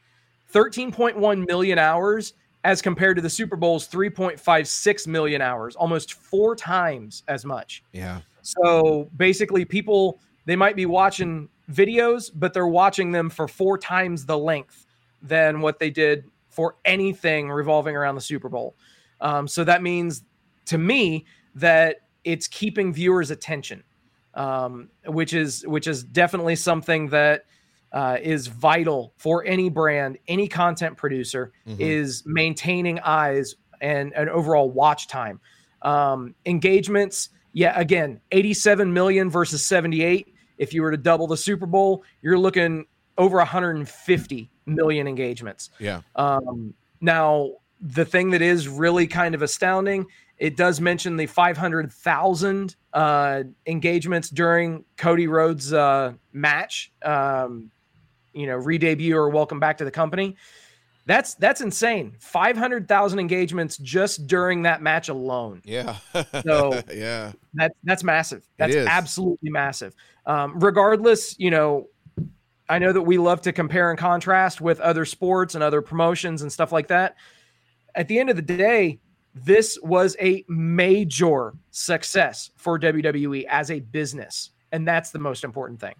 13.1 0.52 1.46
million 1.46 1.78
hours 1.78 2.34
as 2.64 2.82
compared 2.82 3.16
to 3.16 3.22
the 3.22 3.30
Super 3.30 3.56
Bowl's 3.56 3.86
3.56 3.88 5.06
million 5.06 5.40
hours, 5.40 5.76
almost 5.76 6.14
four 6.14 6.56
times 6.56 7.22
as 7.28 7.44
much. 7.44 7.82
Yeah. 7.92 8.20
So 8.42 9.08
basically, 9.16 9.64
people 9.64 10.18
they 10.46 10.56
might 10.56 10.76
be 10.76 10.86
watching 10.86 11.48
videos, 11.70 12.30
but 12.34 12.54
they're 12.54 12.66
watching 12.66 13.12
them 13.12 13.28
for 13.28 13.46
four 13.46 13.76
times 13.76 14.24
the 14.24 14.38
length 14.38 14.86
than 15.22 15.60
what 15.60 15.78
they 15.78 15.90
did 15.90 16.24
for 16.48 16.76
anything 16.84 17.50
revolving 17.50 17.96
around 17.96 18.14
the 18.14 18.20
Super 18.20 18.48
Bowl. 18.48 18.76
Um, 19.20 19.46
so 19.48 19.64
that 19.64 19.82
means 19.82 20.24
to 20.66 20.78
me 20.78 21.24
that 21.54 21.96
it's 22.24 22.46
keeping 22.48 22.92
viewers' 22.92 23.30
attention, 23.30 23.82
um, 24.34 24.88
which 25.06 25.34
is 25.34 25.64
which 25.66 25.86
is 25.86 26.04
definitely 26.04 26.56
something 26.56 27.08
that 27.08 27.44
uh, 27.92 28.18
is 28.20 28.46
vital 28.48 29.14
for 29.16 29.44
any 29.46 29.70
brand, 29.70 30.18
any 30.28 30.46
content 30.46 30.96
producer 30.96 31.52
Mhm. 31.66 31.80
is 31.80 32.22
maintaining 32.26 32.98
eyes 33.00 33.56
and 33.80 34.12
an 34.12 34.28
overall 34.28 34.70
watch 34.70 35.08
time. 35.08 35.40
Um, 35.80 36.34
engagements, 36.44 37.30
yeah, 37.54 37.78
again, 37.80 38.20
87 38.30 38.92
million 38.92 39.30
versus 39.30 39.64
78. 39.64 40.34
If 40.58 40.74
you 40.74 40.82
were 40.82 40.90
to 40.90 40.96
double 40.98 41.26
the 41.26 41.36
Super 41.36 41.64
Bowl, 41.66 42.04
you're 42.20 42.38
looking 42.38 42.84
over 43.16 43.38
150 43.38 44.50
million 44.68 45.08
engagements. 45.08 45.70
Yeah. 45.78 46.02
Um, 46.16 46.74
now, 47.00 47.52
the 47.80 48.04
thing 48.04 48.30
that 48.30 48.42
is 48.42 48.68
really 48.68 49.06
kind 49.06 49.34
of 49.34 49.42
astounding, 49.42 50.06
it 50.38 50.56
does 50.56 50.80
mention 50.80 51.16
the 51.16 51.26
500,000 51.26 52.76
uh, 52.92 53.42
engagements 53.66 54.28
during 54.30 54.84
Cody 54.96 55.26
Rhodes' 55.26 55.72
uh, 55.72 56.12
match, 56.32 56.92
um, 57.02 57.70
you 58.32 58.46
know, 58.46 58.56
re-debut 58.56 59.16
or 59.16 59.30
welcome 59.30 59.60
back 59.60 59.78
to 59.78 59.84
the 59.84 59.90
company. 59.90 60.36
That's 61.06 61.32
that's 61.34 61.62
insane. 61.62 62.16
500,000 62.18 63.18
engagements 63.18 63.78
just 63.78 64.26
during 64.26 64.62
that 64.62 64.82
match 64.82 65.08
alone. 65.08 65.62
Yeah. 65.64 65.96
So- 66.44 66.82
yeah. 66.92 67.32
That's 67.54 67.74
that's 67.82 68.04
massive. 68.04 68.46
That's 68.58 68.76
absolutely 68.76 69.50
massive. 69.50 69.94
Um, 70.26 70.60
regardless, 70.60 71.34
you 71.38 71.50
know, 71.50 71.88
I 72.68 72.78
know 72.78 72.92
that 72.92 73.02
we 73.02 73.18
love 73.18 73.40
to 73.42 73.52
compare 73.52 73.90
and 73.90 73.98
contrast 73.98 74.60
with 74.60 74.80
other 74.80 75.04
sports 75.04 75.54
and 75.54 75.64
other 75.64 75.80
promotions 75.82 76.42
and 76.42 76.52
stuff 76.52 76.70
like 76.72 76.88
that. 76.88 77.16
At 77.94 78.08
the 78.08 78.18
end 78.18 78.30
of 78.30 78.36
the 78.36 78.42
day, 78.42 79.00
this 79.34 79.78
was 79.82 80.16
a 80.20 80.44
major 80.48 81.54
success 81.70 82.50
for 82.56 82.78
WWE 82.78 83.44
as 83.48 83.70
a 83.70 83.80
business, 83.80 84.50
and 84.72 84.86
that's 84.86 85.10
the 85.10 85.18
most 85.18 85.44
important 85.44 85.80
thing. 85.80 85.94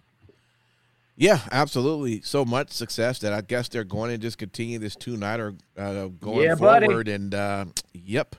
Yeah, 1.15 1.39
absolutely. 1.51 2.21
So 2.21 2.45
much 2.45 2.71
success 2.71 3.19
that 3.19 3.33
I 3.33 3.41
guess 3.41 3.67
they're 3.67 3.83
going 3.83 4.11
to 4.11 4.17
just 4.17 4.37
continue 4.37 4.79
this 4.79 4.95
two 4.95 5.17
nighter 5.17 5.53
uh, 5.77 6.07
going 6.07 6.43
Yeah, 6.45 6.55
buddy. 6.55 6.85
forward. 6.85 7.09
And 7.09 7.35
uh, 7.35 7.65
yep, 7.93 8.37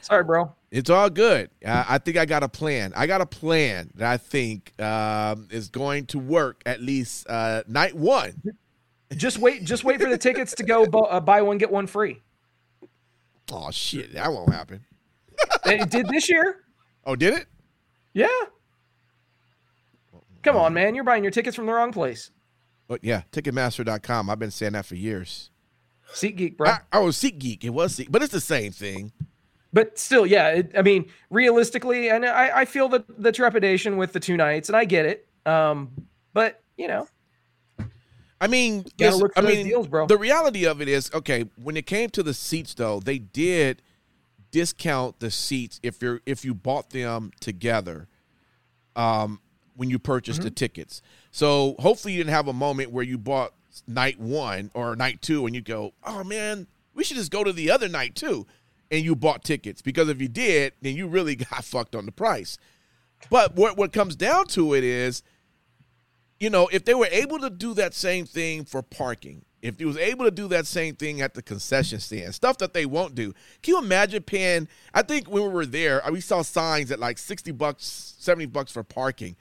Sorry, 0.00 0.24
bro. 0.24 0.54
It's 0.70 0.90
all 0.90 1.10
good. 1.10 1.50
I, 1.64 1.84
I 1.90 1.98
think 1.98 2.16
I 2.16 2.26
got 2.26 2.42
a 2.42 2.48
plan. 2.48 2.92
I 2.96 3.06
got 3.06 3.20
a 3.20 3.26
plan 3.26 3.90
that 3.94 4.10
I 4.10 4.16
think 4.16 4.80
um, 4.80 5.48
is 5.50 5.68
going 5.68 6.06
to 6.06 6.18
work 6.18 6.62
at 6.66 6.80
least 6.80 7.28
uh, 7.28 7.62
night 7.66 7.94
one. 7.94 8.42
Just 9.16 9.38
wait. 9.38 9.64
Just 9.64 9.84
wait 9.84 10.00
for 10.00 10.08
the 10.08 10.18
tickets 10.18 10.54
to 10.56 10.64
go 10.64 10.86
bu- 10.86 10.98
uh, 10.98 11.20
buy 11.20 11.42
one 11.42 11.58
get 11.58 11.70
one 11.70 11.86
free. 11.86 12.22
Oh 13.52 13.70
shit, 13.70 14.14
that 14.14 14.32
won't 14.32 14.52
happen. 14.52 14.84
It 15.64 15.90
did 15.90 16.08
this 16.08 16.28
year. 16.28 16.64
Oh, 17.04 17.14
did 17.14 17.34
it? 17.34 17.46
Yeah. 18.12 18.26
Come 20.42 20.56
on, 20.56 20.74
man. 20.74 20.94
You're 20.94 21.04
buying 21.04 21.22
your 21.22 21.30
tickets 21.30 21.54
from 21.54 21.66
the 21.66 21.72
wrong 21.72 21.92
place. 21.92 22.30
But 22.88 23.02
yeah, 23.02 23.22
Ticketmaster.com. 23.32 24.30
I've 24.30 24.38
been 24.38 24.50
saying 24.50 24.72
that 24.72 24.86
for 24.86 24.94
years. 24.94 25.50
SeatGeek, 26.12 26.56
bro. 26.56 26.70
I, 26.70 26.78
oh, 26.92 27.06
SeatGeek. 27.06 27.64
It 27.64 27.70
was 27.70 27.94
Seat, 27.96 28.10
but 28.10 28.22
it's 28.22 28.32
the 28.32 28.40
same 28.40 28.72
thing. 28.72 29.12
But 29.76 29.98
still, 29.98 30.24
yeah. 30.24 30.48
It, 30.48 30.72
I 30.74 30.80
mean, 30.80 31.10
realistically, 31.28 32.08
and 32.08 32.24
I, 32.24 32.60
I 32.60 32.64
feel 32.64 32.88
the 32.88 33.04
the 33.18 33.30
trepidation 33.30 33.98
with 33.98 34.14
the 34.14 34.20
two 34.20 34.34
nights, 34.34 34.70
and 34.70 34.76
I 34.76 34.86
get 34.86 35.04
it. 35.04 35.28
Um, 35.44 35.90
but 36.32 36.62
you 36.78 36.88
know, 36.88 37.06
I 38.40 38.46
mean, 38.46 38.86
I 39.36 39.42
mean, 39.42 39.66
deals, 39.66 39.86
the 40.08 40.16
reality 40.18 40.64
of 40.64 40.80
it 40.80 40.88
is, 40.88 41.10
okay, 41.12 41.44
when 41.62 41.76
it 41.76 41.84
came 41.84 42.08
to 42.10 42.22
the 42.22 42.32
seats, 42.32 42.72
though, 42.72 43.00
they 43.00 43.18
did 43.18 43.82
discount 44.50 45.20
the 45.20 45.30
seats 45.30 45.78
if 45.82 46.00
you're 46.00 46.22
if 46.24 46.42
you 46.42 46.54
bought 46.54 46.88
them 46.88 47.30
together, 47.40 48.08
um, 48.96 49.42
when 49.76 49.90
you 49.90 49.98
purchased 49.98 50.40
the 50.40 50.50
tickets. 50.50 51.02
So 51.32 51.76
hopefully 51.80 52.14
you 52.14 52.20
didn't 52.20 52.32
have 52.32 52.48
a 52.48 52.54
moment 52.54 52.92
where 52.92 53.04
you 53.04 53.18
bought 53.18 53.52
night 53.86 54.18
one 54.18 54.70
or 54.72 54.96
night 54.96 55.20
two 55.20 55.44
and 55.44 55.54
you 55.54 55.60
go, 55.60 55.92
oh 56.02 56.24
man, 56.24 56.66
we 56.94 57.04
should 57.04 57.18
just 57.18 57.30
go 57.30 57.44
to 57.44 57.52
the 57.52 57.70
other 57.70 57.90
night 57.90 58.14
too, 58.14 58.46
and 58.90 59.04
you 59.04 59.16
bought 59.16 59.44
tickets 59.44 59.82
because 59.82 60.08
if 60.08 60.20
you 60.20 60.28
did, 60.28 60.72
then 60.82 60.94
you 60.96 61.06
really 61.06 61.36
got 61.36 61.64
fucked 61.64 61.94
on 61.94 62.06
the 62.06 62.12
price. 62.12 62.58
But 63.30 63.54
what 63.56 63.76
what 63.76 63.92
comes 63.92 64.16
down 64.16 64.46
to 64.48 64.74
it 64.74 64.84
is 64.84 65.22
you 66.38 66.50
know, 66.50 66.68
if 66.70 66.84
they 66.84 66.94
were 66.94 67.08
able 67.10 67.38
to 67.38 67.50
do 67.50 67.74
that 67.74 67.94
same 67.94 68.26
thing 68.26 68.64
for 68.64 68.82
parking, 68.82 69.44
if 69.62 69.78
he 69.78 69.84
was 69.84 69.96
able 69.96 70.24
to 70.26 70.30
do 70.30 70.48
that 70.48 70.66
same 70.66 70.94
thing 70.94 71.20
at 71.20 71.34
the 71.34 71.42
concession 71.42 71.98
stand, 71.98 72.34
stuff 72.34 72.58
that 72.58 72.74
they 72.74 72.86
won't 72.86 73.14
do. 73.14 73.32
Can 73.62 73.74
you 73.74 73.78
imagine 73.78 74.22
paying? 74.22 74.68
I 74.92 75.02
think 75.02 75.28
when 75.28 75.42
we 75.42 75.48
were 75.48 75.66
there, 75.66 76.06
uh, 76.06 76.10
we 76.10 76.20
saw 76.20 76.42
signs 76.42 76.90
at 76.90 77.00
like 77.00 77.18
60 77.18 77.52
bucks, 77.52 78.14
70 78.18 78.46
bucks 78.46 78.70
for 78.70 78.84
parking. 78.84 79.36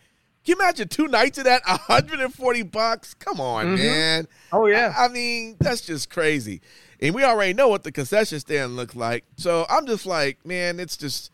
Can 0.45 0.53
you 0.53 0.61
imagine 0.61 0.87
two 0.87 1.07
nights 1.07 1.37
of 1.37 1.45
that, 1.45 1.63
140 1.65 2.63
bucks? 2.63 3.13
Come 3.15 3.41
on, 3.41 3.75
man. 3.75 4.27
Oh 4.51 4.67
yeah. 4.67 4.93
I, 4.97 5.05
I 5.05 5.07
mean, 5.09 5.57
that's 5.59 5.81
just 5.81 6.09
crazy. 6.09 6.61
And 7.01 7.13
we 7.13 7.23
already 7.23 7.53
know 7.53 7.67
what 7.67 7.83
the 7.83 7.91
concession 7.91 8.39
stand 8.39 8.75
looks 8.75 8.95
like. 8.95 9.23
So 9.37 9.65
I'm 9.69 9.85
just 9.85 10.05
like, 10.05 10.45
man, 10.45 10.79
it's 10.79 10.97
just 10.97 11.31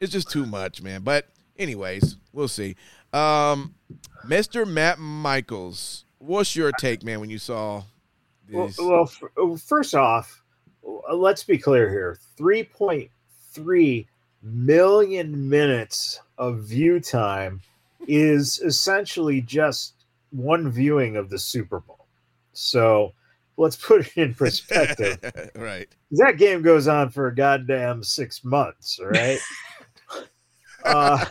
it's 0.00 0.12
just 0.12 0.30
too 0.30 0.46
much, 0.46 0.82
man. 0.82 1.02
But 1.02 1.28
anyways, 1.58 2.16
we'll 2.32 2.48
see. 2.48 2.76
Um, 3.12 3.74
Mr. 4.26 4.66
Matt 4.66 4.98
Michaels, 4.98 6.04
what's 6.18 6.56
your 6.56 6.72
take, 6.72 7.02
man, 7.04 7.20
when 7.20 7.30
you 7.30 7.38
saw 7.38 7.84
this? 8.48 8.78
well, 8.78 9.02
f- 9.02 9.22
uh, 9.40 9.56
first 9.56 9.94
off, 9.94 10.42
uh, 10.86 11.14
let's 11.14 11.44
be 11.44 11.58
clear 11.58 11.88
here: 11.88 12.18
three 12.36 12.64
point 12.64 13.10
three 13.52 14.06
million 14.42 15.48
minutes 15.48 16.20
of 16.38 16.60
view 16.60 17.00
time 17.00 17.60
is 18.06 18.60
essentially 18.60 19.40
just 19.40 19.94
one 20.30 20.70
viewing 20.70 21.16
of 21.16 21.30
the 21.30 21.38
Super 21.38 21.80
Bowl. 21.80 22.06
So 22.52 23.12
let's 23.56 23.76
put 23.76 24.06
it 24.06 24.16
in 24.16 24.34
perspective. 24.36 25.18
right. 25.54 25.88
that 26.12 26.36
game 26.36 26.62
goes 26.62 26.88
on 26.88 27.10
for 27.10 27.28
a 27.28 27.34
goddamn 27.34 28.02
six 28.02 28.44
months, 28.44 28.98
right? 29.02 29.38
uh, 30.84 31.24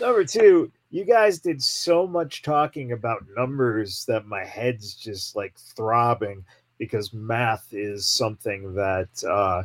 number 0.00 0.24
two, 0.24 0.70
you 0.90 1.04
guys 1.04 1.38
did 1.38 1.62
so 1.62 2.06
much 2.06 2.42
talking 2.42 2.92
about 2.92 3.24
numbers 3.36 4.04
that 4.06 4.26
my 4.26 4.44
head's 4.44 4.94
just 4.94 5.36
like 5.36 5.56
throbbing 5.56 6.44
because 6.78 7.12
math 7.12 7.72
is 7.72 8.06
something 8.06 8.74
that 8.74 9.08
uh, 9.24 9.62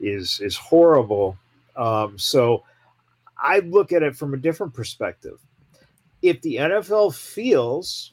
is 0.00 0.40
is 0.40 0.56
horrible. 0.56 1.36
Um, 1.76 2.18
so 2.18 2.64
I 3.38 3.60
look 3.60 3.92
at 3.92 4.02
it 4.02 4.16
from 4.16 4.34
a 4.34 4.38
different 4.38 4.74
perspective. 4.74 5.38
If 6.22 6.40
the 6.40 6.56
NFL 6.56 7.14
feels 7.14 8.12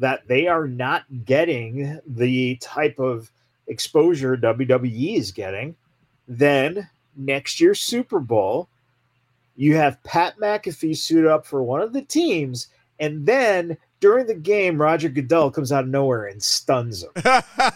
that 0.00 0.26
they 0.26 0.48
are 0.48 0.66
not 0.66 1.04
getting 1.24 2.00
the 2.06 2.56
type 2.56 2.98
of 2.98 3.30
exposure 3.68 4.36
WWE 4.36 5.16
is 5.18 5.30
getting, 5.30 5.76
then 6.26 6.88
next 7.14 7.60
year's 7.60 7.80
Super 7.80 8.18
Bowl, 8.18 8.68
you 9.56 9.76
have 9.76 10.02
Pat 10.02 10.38
McAfee 10.38 10.96
suit 10.96 11.26
up 11.26 11.44
for 11.46 11.62
one 11.62 11.82
of 11.82 11.92
the 11.92 12.02
teams, 12.02 12.68
and 12.98 13.26
then 13.26 13.76
during 14.00 14.26
the 14.26 14.34
game, 14.34 14.80
Roger 14.80 15.10
Goodell 15.10 15.50
comes 15.50 15.70
out 15.70 15.84
of 15.84 15.90
nowhere 15.90 16.26
and 16.26 16.42
stuns 16.42 17.02
him. 17.02 17.10
that 17.14 17.74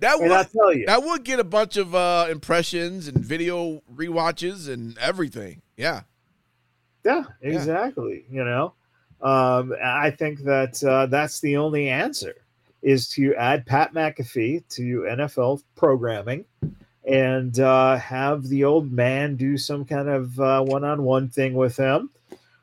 And 0.00 0.32
I'll 0.32 0.38
would 0.38 0.52
tell 0.52 0.72
you, 0.72 0.86
that 0.86 1.02
would 1.02 1.24
get 1.24 1.40
a 1.40 1.44
bunch 1.44 1.76
of 1.76 1.96
uh, 1.96 2.28
impressions 2.30 3.08
and 3.08 3.18
video 3.18 3.82
rewatches 3.92 4.72
and 4.72 4.96
everything. 4.98 5.62
Yeah. 5.76 6.02
yeah, 7.04 7.24
exactly. 7.42 8.24
You 8.30 8.44
know, 8.44 8.74
um, 9.20 9.74
I 9.82 10.10
think 10.10 10.44
that 10.44 10.82
uh, 10.84 11.06
that's 11.06 11.40
the 11.40 11.56
only 11.56 11.88
answer 11.88 12.34
is 12.82 13.08
to 13.08 13.34
add 13.34 13.66
Pat 13.66 13.92
McAfee 13.92 14.68
to 14.68 15.00
NFL 15.10 15.62
programming 15.74 16.44
and 17.04 17.58
uh, 17.58 17.96
have 17.96 18.44
the 18.44 18.64
old 18.64 18.92
man 18.92 19.34
do 19.34 19.56
some 19.56 19.84
kind 19.84 20.08
of 20.08 20.38
uh, 20.38 20.62
one-on-one 20.62 21.28
thing 21.28 21.54
with 21.54 21.76
him. 21.76 22.10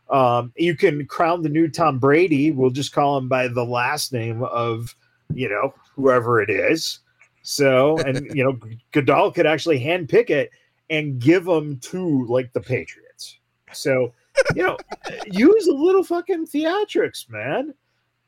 Um, 0.09 0.53
you 0.55 0.75
can 0.75 1.05
crown 1.07 1.41
the 1.41 1.49
new 1.49 1.67
Tom 1.67 1.99
Brady. 1.99 2.51
We'll 2.51 2.69
just 2.69 2.93
call 2.93 3.17
him 3.17 3.27
by 3.27 3.47
the 3.47 3.65
last 3.65 4.13
name 4.13 4.43
of, 4.43 4.95
you 5.33 5.49
know, 5.49 5.73
whoever 5.95 6.41
it 6.41 6.49
is. 6.49 6.99
So, 7.41 7.97
and 7.99 8.33
you 8.35 8.43
know, 8.43 8.59
Goodell 8.91 9.31
could 9.31 9.47
actually 9.47 9.79
handpick 9.79 10.29
it 10.29 10.51
and 10.89 11.19
give 11.19 11.47
him 11.47 11.79
to 11.79 12.25
like 12.27 12.53
the 12.53 12.61
Patriots. 12.61 13.39
So, 13.73 14.13
you 14.55 14.63
know, 14.63 14.77
use 15.27 15.67
a 15.67 15.73
little 15.73 16.03
fucking 16.03 16.47
theatrics, 16.47 17.29
man. 17.29 17.73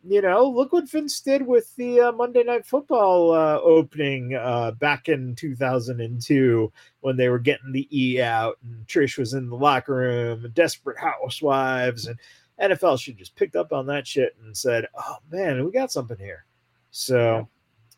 You 0.07 0.21
know, 0.21 0.47
look 0.47 0.71
what 0.71 0.89
Vince 0.89 1.19
did 1.19 1.45
with 1.45 1.75
the 1.75 1.99
uh, 1.99 2.11
Monday 2.13 2.43
Night 2.43 2.65
Football 2.65 3.33
uh, 3.33 3.59
opening 3.61 4.35
uh, 4.35 4.71
back 4.71 5.09
in 5.09 5.35
2002 5.35 6.71
when 7.01 7.17
they 7.17 7.29
were 7.29 7.39
getting 7.39 7.71
the 7.71 7.87
E 7.91 8.21
out 8.21 8.57
and 8.63 8.87
Trish 8.87 9.17
was 9.17 9.33
in 9.33 9.49
the 9.49 9.55
locker 9.55 9.95
room, 9.95 10.45
and 10.45 10.53
Desperate 10.53 10.97
Housewives, 10.97 12.07
and 12.07 12.17
NFL 12.61 12.99
should 12.99 13.17
just 13.17 13.35
picked 13.35 13.55
up 13.55 13.73
on 13.73 13.85
that 13.87 14.07
shit 14.07 14.35
and 14.43 14.55
said, 14.55 14.87
"Oh 14.95 15.17
man, 15.31 15.65
we 15.65 15.71
got 15.71 15.91
something 15.91 16.17
here." 16.17 16.45
So, 16.91 17.47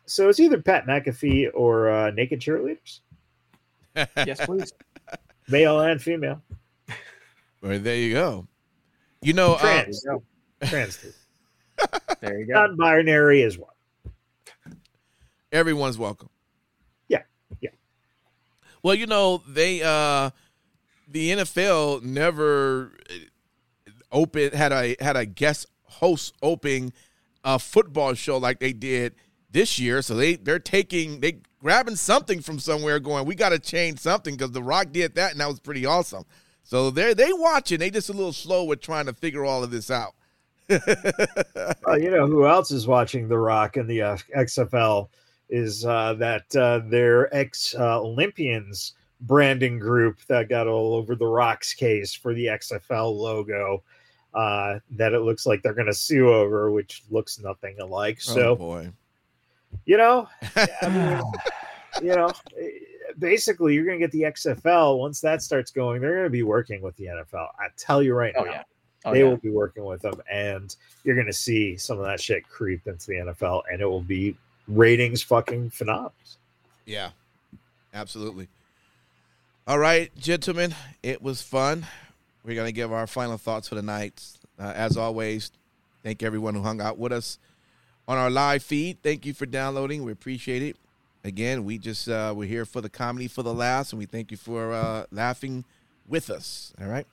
so 0.06 0.28
it's 0.28 0.40
either 0.40 0.60
Pat 0.60 0.86
McAfee 0.86 1.50
or 1.54 1.90
uh, 1.90 2.10
naked 2.10 2.40
cheerleaders, 2.40 3.00
yes, 3.94 4.44
please. 4.44 4.72
male 5.48 5.80
and 5.80 6.00
female, 6.00 6.42
Well, 7.62 7.78
there 7.78 7.96
you 7.96 8.14
go. 8.14 8.46
You 9.22 9.34
know, 9.34 9.54
uh, 9.54 9.58
trans, 9.58 10.04
no, 10.04 10.22
trans 10.64 10.96
too. 10.98 11.12
There 12.20 12.38
you 12.38 12.46
go. 12.46 12.52
non-binary 12.52 13.40
is 13.42 13.58
one. 13.58 13.72
everyone's 15.50 15.96
welcome. 15.96 16.28
Yeah, 17.08 17.22
yeah. 17.60 17.70
Well, 18.82 18.94
you 18.94 19.06
know, 19.06 19.42
they 19.48 19.82
uh 19.82 20.30
the 21.08 21.30
NFL 21.30 22.02
never 22.02 22.92
uh, 23.08 23.14
open 24.12 24.52
had 24.52 24.72
a 24.72 24.96
had 25.00 25.16
a 25.16 25.24
guest 25.26 25.66
host 25.84 26.34
opening 26.42 26.92
a 27.44 27.58
football 27.58 28.14
show 28.14 28.36
like 28.38 28.60
they 28.60 28.72
did 28.72 29.14
this 29.50 29.78
year. 29.78 30.02
So 30.02 30.14
they 30.14 30.36
they're 30.36 30.58
taking 30.58 31.20
they 31.20 31.38
grabbing 31.60 31.96
something 31.96 32.40
from 32.40 32.58
somewhere 32.58 32.98
going, 33.00 33.26
we 33.26 33.34
got 33.34 33.50
to 33.50 33.58
change 33.58 33.98
something 33.98 34.34
because 34.34 34.52
The 34.52 34.62
Rock 34.62 34.92
did 34.92 35.14
that 35.16 35.32
and 35.32 35.40
that 35.40 35.48
was 35.48 35.60
pretty 35.60 35.86
awesome. 35.86 36.24
So 36.70 36.88
they're 36.90 37.16
they 37.16 37.32
watching. 37.32 37.80
They 37.80 37.90
just 37.90 38.10
a 38.10 38.12
little 38.12 38.32
slow 38.32 38.62
with 38.62 38.80
trying 38.80 39.06
to 39.06 39.12
figure 39.12 39.44
all 39.44 39.64
of 39.64 39.72
this 39.72 39.90
out. 39.90 40.14
You 40.68 42.12
know 42.12 42.28
who 42.28 42.46
else 42.46 42.70
is 42.70 42.86
watching 42.86 43.26
The 43.26 43.36
Rock 43.36 43.76
and 43.76 43.90
the 43.90 44.02
uh, 44.02 44.16
XFL 44.36 45.08
is 45.48 45.84
uh, 45.84 46.14
that 46.14 46.54
uh, 46.54 46.78
their 46.88 47.34
ex 47.34 47.74
Olympians 47.76 48.92
branding 49.22 49.80
group 49.80 50.20
that 50.28 50.48
got 50.48 50.68
all 50.68 50.94
over 50.94 51.16
The 51.16 51.26
Rock's 51.26 51.74
case 51.74 52.14
for 52.14 52.34
the 52.34 52.46
XFL 52.46 53.16
logo. 53.18 53.82
Uh, 54.32 54.78
that 54.92 55.12
it 55.12 55.22
looks 55.22 55.46
like 55.46 55.62
they're 55.62 55.74
going 55.74 55.88
to 55.88 55.92
sue 55.92 56.32
over, 56.32 56.70
which 56.70 57.02
looks 57.10 57.40
nothing 57.40 57.80
alike. 57.80 58.18
oh 58.28 58.32
So 58.34 58.54
boy. 58.54 58.92
you 59.86 59.96
know, 59.96 60.28
I 60.82 60.88
mean, 60.88 61.20
you 62.00 62.14
know, 62.14 62.30
eh, 62.56 62.68
basically, 63.18 63.74
you're 63.74 63.84
going 63.84 63.98
to 63.98 64.04
get 64.06 64.12
the 64.12 64.22
XFL 64.22 64.98
once 64.98 65.20
that 65.20 65.42
starts 65.42 65.70
going. 65.70 66.00
They're 66.00 66.14
going 66.14 66.24
to 66.24 66.30
be 66.30 66.42
working 66.42 66.82
with 66.82 66.96
the 66.96 67.06
NFL. 67.06 67.48
I 67.58 67.68
tell 67.76 68.02
you 68.02 68.14
right 68.14 68.34
Oh, 68.36 68.44
now 68.44 68.50
yeah. 68.50 68.62
Oh, 69.04 69.12
they 69.12 69.20
yeah. 69.20 69.24
will 69.24 69.36
be 69.38 69.50
working 69.50 69.84
with 69.84 70.02
them, 70.02 70.20
and 70.30 70.74
you're 71.04 71.14
going 71.14 71.26
to 71.26 71.32
see 71.32 71.76
some 71.76 71.98
of 71.98 72.04
that 72.04 72.20
shit 72.20 72.46
creep 72.48 72.86
into 72.86 73.06
the 73.06 73.14
NFL, 73.14 73.62
and 73.72 73.80
it 73.80 73.86
will 73.86 74.02
be 74.02 74.36
ratings 74.68 75.22
fucking 75.22 75.70
phenomenal. 75.70 76.12
Yeah, 76.84 77.10
absolutely. 77.94 78.48
All 79.66 79.78
right, 79.78 80.14
gentlemen, 80.18 80.74
it 81.02 81.22
was 81.22 81.40
fun. 81.40 81.86
We're 82.44 82.54
going 82.54 82.66
to 82.66 82.72
give 82.72 82.92
our 82.92 83.06
final 83.06 83.38
thoughts 83.38 83.68
for 83.68 83.74
the 83.74 83.82
night. 83.82 84.22
Uh, 84.58 84.72
as 84.74 84.96
always, 84.98 85.50
thank 86.02 86.22
everyone 86.22 86.54
who 86.54 86.62
hung 86.62 86.80
out 86.82 86.98
with 86.98 87.12
us 87.12 87.38
on 88.06 88.18
our 88.18 88.28
live 88.30 88.62
feed. 88.62 88.98
Thank 89.02 89.24
you 89.24 89.32
for 89.32 89.46
downloading. 89.46 90.02
We 90.04 90.12
appreciate 90.12 90.62
it. 90.62 90.76
Again, 91.22 91.64
we 91.64 91.76
just 91.76 92.08
uh, 92.08 92.32
we're 92.34 92.48
here 92.48 92.64
for 92.64 92.80
the 92.80 92.88
comedy 92.88 93.28
for 93.28 93.42
the 93.42 93.52
laughs, 93.52 93.92
and 93.92 93.98
we 93.98 94.06
thank 94.06 94.30
you 94.30 94.36
for 94.36 94.72
uh, 94.72 95.04
laughing 95.10 95.64
with 96.08 96.30
us. 96.30 96.72
All 96.80 96.88
right, 96.88 97.06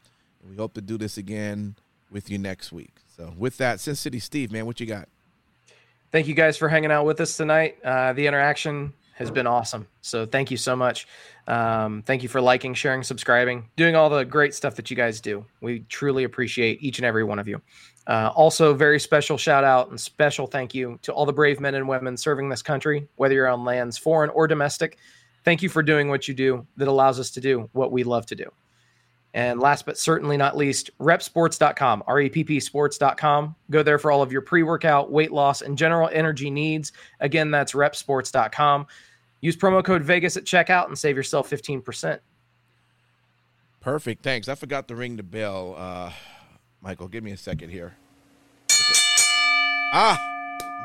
we 0.49 0.55
hope 0.55 0.73
to 0.75 0.81
do 0.81 0.97
this 0.97 1.17
again 1.17 1.75
with 2.09 2.29
you 2.29 2.37
next 2.37 2.71
week. 2.71 2.93
So, 3.17 3.33
with 3.37 3.57
that, 3.57 3.79
Sin 3.79 3.95
City 3.95 4.19
Steve, 4.19 4.51
man, 4.51 4.65
what 4.65 4.79
you 4.79 4.85
got? 4.85 5.09
Thank 6.11 6.27
you 6.27 6.35
guys 6.35 6.55
for 6.55 6.69
hanging 6.69 6.91
out 6.91 7.05
with 7.05 7.19
us 7.19 7.35
tonight. 7.35 7.83
Uh, 7.83 8.13
the 8.13 8.27
interaction 8.27 8.93
has 9.17 9.31
been 9.31 9.47
awesome. 9.47 9.87
So 10.01 10.27
thank 10.27 10.51
you 10.51 10.57
so 10.57 10.75
much. 10.75 11.07
Um, 11.47 12.03
thank 12.05 12.21
you 12.21 12.29
for 12.29 12.39
liking, 12.39 12.75
sharing, 12.75 13.01
subscribing, 13.01 13.67
doing 13.75 13.95
all 13.95 14.11
the 14.11 14.23
great 14.23 14.53
stuff 14.53 14.75
that 14.75 14.91
you 14.91 14.95
guys 14.95 15.19
do. 15.19 15.43
We 15.59 15.79
truly 15.89 16.23
appreciate 16.23 16.83
each 16.83 16.99
and 16.99 17.05
every 17.05 17.23
one 17.23 17.39
of 17.39 17.47
you. 17.47 17.59
Uh, 18.05 18.31
also, 18.35 18.75
very 18.75 18.99
special 18.99 19.35
shout 19.35 19.63
out 19.63 19.89
and 19.89 19.99
special 19.99 20.45
thank 20.45 20.75
you 20.75 20.99
to 21.01 21.11
all 21.11 21.25
the 21.25 21.33
brave 21.33 21.59
men 21.59 21.73
and 21.73 21.87
women 21.87 22.15
serving 22.15 22.47
this 22.47 22.61
country, 22.61 23.07
whether 23.15 23.33
you're 23.33 23.47
on 23.47 23.63
lands 23.63 23.97
foreign 23.97 24.29
or 24.29 24.47
domestic. 24.47 24.99
Thank 25.43 25.63
you 25.63 25.69
for 25.69 25.81
doing 25.81 26.09
what 26.09 26.27
you 26.27 26.35
do 26.35 26.67
that 26.77 26.87
allows 26.87 27.19
us 27.19 27.31
to 27.31 27.41
do 27.41 27.69
what 27.73 27.91
we 27.91 28.03
love 28.03 28.27
to 28.27 28.35
do. 28.35 28.51
And 29.33 29.59
last 29.59 29.85
but 29.85 29.97
certainly 29.97 30.37
not 30.37 30.57
least, 30.57 30.89
reppsports.com, 30.99 32.03
R 32.07 32.21
E 32.21 32.29
P 32.29 32.43
P 32.43 32.59
sports.com. 32.59 33.55
Go 33.69 33.83
there 33.83 33.99
for 33.99 34.11
all 34.11 34.21
of 34.21 34.31
your 34.31 34.41
pre 34.41 34.63
workout, 34.63 35.11
weight 35.11 35.31
loss, 35.31 35.61
and 35.61 35.77
general 35.77 36.09
energy 36.11 36.49
needs. 36.49 36.91
Again, 37.19 37.51
that's 37.51 37.73
reppsports.com. 37.73 38.87
Use 39.41 39.55
promo 39.55 39.83
code 39.83 40.03
Vegas 40.03 40.35
at 40.37 40.43
checkout 40.45 40.87
and 40.87 40.97
save 40.97 41.15
yourself 41.15 41.49
15%. 41.49 42.19
Perfect. 43.81 44.23
Thanks. 44.23 44.47
I 44.49 44.55
forgot 44.55 44.87
to 44.87 44.95
ring 44.95 45.15
the 45.15 45.23
bell. 45.23 45.75
Uh, 45.77 46.11
Michael, 46.81 47.07
give 47.07 47.23
me 47.23 47.31
a 47.31 47.37
second 47.37 47.69
here. 47.69 47.95
Ah, 49.93 50.19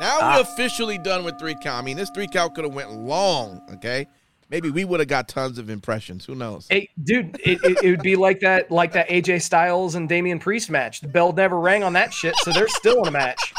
now 0.01 0.19
Ah. 0.21 0.35
we're 0.37 0.43
officially 0.43 0.99
done 0.99 1.25
with 1.25 1.39
three 1.39 1.55
count. 1.55 1.83
I 1.83 1.85
mean, 1.85 1.97
this 1.97 2.11
three 2.11 2.29
count 2.29 2.55
could 2.55 2.65
have 2.65 2.73
went 2.75 2.93
long. 2.93 3.61
Okay, 3.75 4.07
maybe 4.49 4.71
we 4.71 4.85
would 4.85 5.01
have 5.01 5.09
got 5.09 5.27
tons 5.29 5.59
of 5.59 5.69
impressions. 5.69 6.25
Who 6.25 6.35
knows? 6.37 6.67
Hey, 6.71 6.89
dude, 7.03 7.37
it, 7.45 7.59
it, 7.65 7.79
it 7.83 7.91
would 7.91 8.03
be 8.03 8.15
like 8.15 8.39
that, 8.41 8.71
like 8.71 8.93
that 8.93 9.09
AJ 9.09 9.43
Styles 9.43 9.97
and 9.97 10.09
Damian 10.09 10.39
Priest 10.39 10.71
match. 10.71 11.01
The 11.01 11.09
bell 11.09 11.33
never 11.33 11.59
rang 11.59 11.83
on 11.83 11.95
that 11.95 12.13
shit, 12.15 12.35
so 12.39 12.53
they're 12.53 12.69
still 12.69 13.03
in 13.03 13.09
a 13.09 13.11
match. 13.11 13.53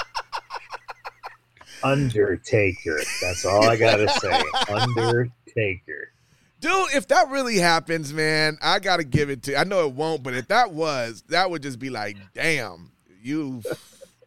Undertaker. 1.84 3.00
That's 3.22 3.46
all 3.46 3.68
I 3.70 3.76
gotta 3.76 4.10
say. 4.10 4.44
Undertaker. 4.70 6.12
Dude, 6.60 6.94
if 6.96 7.08
that 7.10 7.30
really 7.30 7.58
happens, 7.58 8.14
man, 8.14 8.58
I 8.62 8.80
gotta 8.80 9.04
give 9.04 9.30
it 9.30 9.44
to. 9.44 9.60
I 9.60 9.64
know 9.66 9.88
it 9.88 9.94
won't, 9.94 10.24
but 10.24 10.34
if 10.34 10.48
that 10.48 10.72
was, 10.72 11.24
that 11.30 11.50
would 11.50 11.62
just 11.62 11.80
be 11.80 11.90
like, 11.90 12.18
damn, 12.34 12.92
you. 13.22 13.62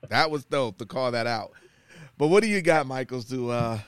That 0.08 0.30
was 0.30 0.44
dope 0.44 0.78
to 0.78 0.86
call 0.86 1.10
that 1.12 1.26
out. 1.26 1.52
But 2.18 2.28
what 2.28 2.42
do 2.42 2.48
you 2.48 2.62
got, 2.62 2.86
Michaels, 2.86 3.24
to 3.30 3.50
uh, 3.50 3.78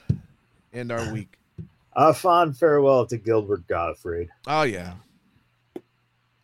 end 0.73 0.91
our 0.91 1.13
week? 1.13 1.39
A 1.95 2.13
fond 2.13 2.57
farewell 2.57 3.07
to 3.07 3.17
Gilbert 3.17 3.67
Gottfried. 3.67 4.29
Oh 4.47 4.63
yeah. 4.63 4.95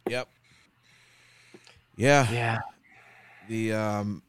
Yep. 0.08 0.28
Yeah. 1.96 2.30
Yeah. 2.32 2.60
The 3.48 3.72
um 3.72 4.22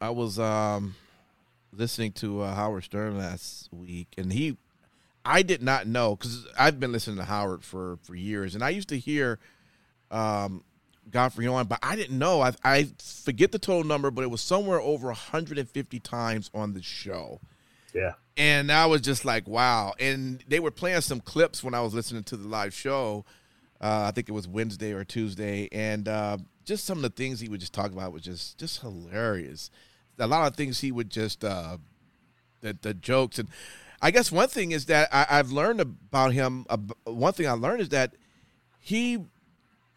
I 0.00 0.10
was 0.10 0.38
um 0.38 0.94
listening 1.78 2.12
to 2.12 2.42
uh, 2.42 2.54
Howard 2.54 2.84
Stern 2.84 3.16
last 3.16 3.68
week 3.72 4.08
and 4.18 4.32
he 4.32 4.56
I 5.24 5.42
did 5.42 5.62
not 5.62 5.86
know 5.86 6.16
cuz 6.16 6.46
I've 6.58 6.80
been 6.80 6.92
listening 6.92 7.16
to 7.16 7.24
Howard 7.24 7.64
for 7.64 7.98
for 8.02 8.14
years 8.14 8.54
and 8.54 8.64
I 8.64 8.70
used 8.70 8.88
to 8.88 8.98
hear 8.98 9.38
um 10.10 10.64
Gottfried 11.10 11.48
on 11.48 11.66
but 11.66 11.78
I 11.82 11.96
didn't 11.96 12.18
know 12.18 12.42
I 12.42 12.52
I 12.62 12.90
forget 12.98 13.52
the 13.52 13.58
total 13.58 13.84
number 13.84 14.10
but 14.10 14.24
it 14.24 14.30
was 14.30 14.42
somewhere 14.42 14.80
over 14.80 15.06
150 15.06 16.00
times 16.00 16.50
on 16.52 16.74
the 16.74 16.82
show. 16.82 17.40
Yeah. 17.94 18.14
And 18.36 18.70
I 18.70 18.86
was 18.86 19.00
just 19.00 19.24
like, 19.24 19.48
wow. 19.48 19.94
And 19.98 20.44
they 20.46 20.60
were 20.60 20.70
playing 20.70 21.00
some 21.00 21.20
clips 21.20 21.64
when 21.64 21.74
I 21.74 21.80
was 21.80 21.94
listening 21.94 22.22
to 22.24 22.36
the 22.36 22.46
live 22.46 22.74
show. 22.74 23.24
Uh, 23.80 24.06
I 24.08 24.10
think 24.10 24.28
it 24.28 24.32
was 24.32 24.48
Wednesday 24.48 24.92
or 24.92 25.04
Tuesday, 25.04 25.68
and 25.70 26.08
uh, 26.08 26.38
just 26.64 26.84
some 26.84 26.98
of 26.98 27.02
the 27.02 27.10
things 27.10 27.38
he 27.38 27.48
would 27.48 27.60
just 27.60 27.72
talk 27.72 27.92
about 27.92 28.12
was 28.12 28.22
just 28.22 28.58
just 28.58 28.80
hilarious. 28.80 29.70
A 30.18 30.26
lot 30.26 30.46
of 30.46 30.56
things 30.56 30.80
he 30.80 30.92
would 30.92 31.10
just 31.10 31.44
uh, 31.44 31.78
the 32.60 32.76
the 32.80 32.94
jokes, 32.94 33.38
and 33.38 33.48
I 34.00 34.10
guess 34.10 34.30
one 34.30 34.48
thing 34.48 34.72
is 34.72 34.86
that 34.86 35.08
I, 35.12 35.26
I've 35.30 35.50
learned 35.50 35.80
about 35.80 36.32
him. 36.32 36.66
Uh, 36.68 36.78
one 37.04 37.32
thing 37.32 37.46
I 37.46 37.52
learned 37.52 37.80
is 37.80 37.88
that 37.90 38.14
he 38.80 39.18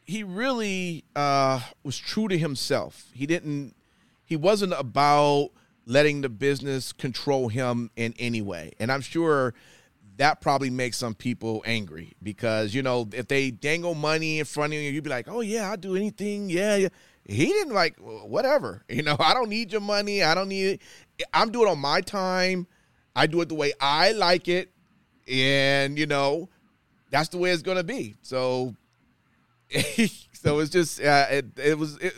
he 0.05 0.24
really 0.24 1.03
uh, 1.15 1.61
was 1.84 1.97
true 1.97 2.28
to 2.28 2.38
himself. 2.38 3.07
He 3.13 3.26
didn't. 3.26 3.76
He 4.26 4.36
wasn't 4.36 4.74
about 4.74 5.51
letting 5.86 6.22
the 6.22 6.30
business 6.30 6.93
control 6.93 7.49
him 7.49 7.89
in 7.95 8.13
any 8.19 8.41
way. 8.41 8.72
And 8.80 8.91
I'm 8.91 9.01
sure 9.01 9.53
that 10.17 10.41
probably 10.41 10.69
makes 10.69 10.97
some 10.97 11.15
people 11.15 11.63
angry 11.65 12.13
because 12.22 12.74
you 12.74 12.84
know 12.84 13.07
if 13.13 13.28
they 13.28 13.51
dangle 13.51 13.95
money 13.95 14.39
in 14.39 14.45
front 14.45 14.74
of 14.74 14.80
you, 14.80 14.91
you'd 14.91 15.03
be 15.03 15.09
like, 15.09 15.28
"Oh 15.28 15.41
yeah, 15.41 15.69
I'll 15.69 15.78
do 15.78 15.95
anything." 15.95 16.49
Yeah, 16.49 16.76
yeah. 16.76 16.89
He 17.26 17.45
didn't 17.47 17.74
like 17.74 17.97
whatever. 17.99 18.84
You 18.89 19.03
know, 19.03 19.15
I 19.19 19.34
don't 19.34 19.49
need 19.49 19.72
your 19.72 19.82
money. 19.82 20.22
I 20.24 20.36
don't 20.36 20.49
need 20.49 20.82
it. 21.19 21.28
I'm 21.34 21.51
doing 21.51 21.67
it 21.67 21.72
on 21.72 21.80
my 21.80 22.01
time. 22.01 22.67
I 23.15 23.28
do 23.28 23.41
it 23.41 23.49
the 23.49 23.55
way 23.55 23.74
I 23.80 24.11
like 24.11 24.47
it, 24.47 24.72
and 25.28 25.97
you 25.97 26.05
know, 26.05 26.49
that's 27.09 27.30
the 27.30 27.38
way 27.38 27.51
it's 27.51 27.61
gonna 27.61 27.84
be. 27.84 28.15
So, 28.22 28.76
so 30.34 30.59
it's 30.59 30.72
just 30.72 31.01
uh, 31.01 31.28
it. 31.30 31.45
It 31.57 31.78
was 31.78 31.97
it, 31.97 32.13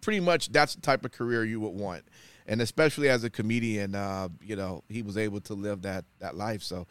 pretty 0.00 0.20
much 0.20 0.50
that's 0.50 0.74
the 0.74 0.80
type 0.80 1.04
of 1.04 1.12
career 1.12 1.44
you 1.44 1.60
would 1.60 1.74
want, 1.74 2.04
and 2.46 2.60
especially 2.62 3.08
as 3.08 3.24
a 3.24 3.30
comedian, 3.30 3.94
uh, 3.94 4.28
you 4.42 4.56
know, 4.56 4.82
he 4.88 5.02
was 5.02 5.16
able 5.16 5.40
to 5.42 5.54
live 5.54 5.82
that 5.82 6.04
that 6.20 6.36
life. 6.36 6.62
So, 6.62 6.86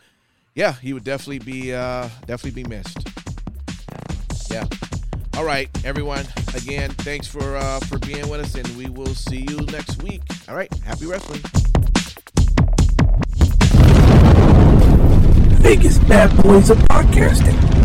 yeah, 0.55 0.73
he 0.73 0.93
would 0.93 1.03
definitely 1.03 1.39
be 1.39 1.73
uh, 1.73 2.09
definitely 2.25 2.63
be 2.63 2.69
missed. 2.69 3.07
Yeah. 4.51 4.65
All 5.39 5.45
right, 5.45 5.69
everyone. 5.85 6.25
Again, 6.53 6.91
thanks 6.91 7.25
for 7.25 7.55
uh, 7.55 7.79
for 7.87 7.97
being 7.99 8.27
with 8.27 8.41
us, 8.41 8.55
and 8.55 8.67
we 8.75 8.89
will 8.89 9.15
see 9.15 9.45
you 9.47 9.55
next 9.67 10.03
week. 10.03 10.21
All 10.49 10.55
right, 10.55 10.69
happy 10.83 11.05
wrestling. 11.05 11.39
Vegas 15.61 15.97
Bad 15.99 16.43
Boys 16.43 16.69
of 16.69 16.77
Podcasting. 16.79 17.78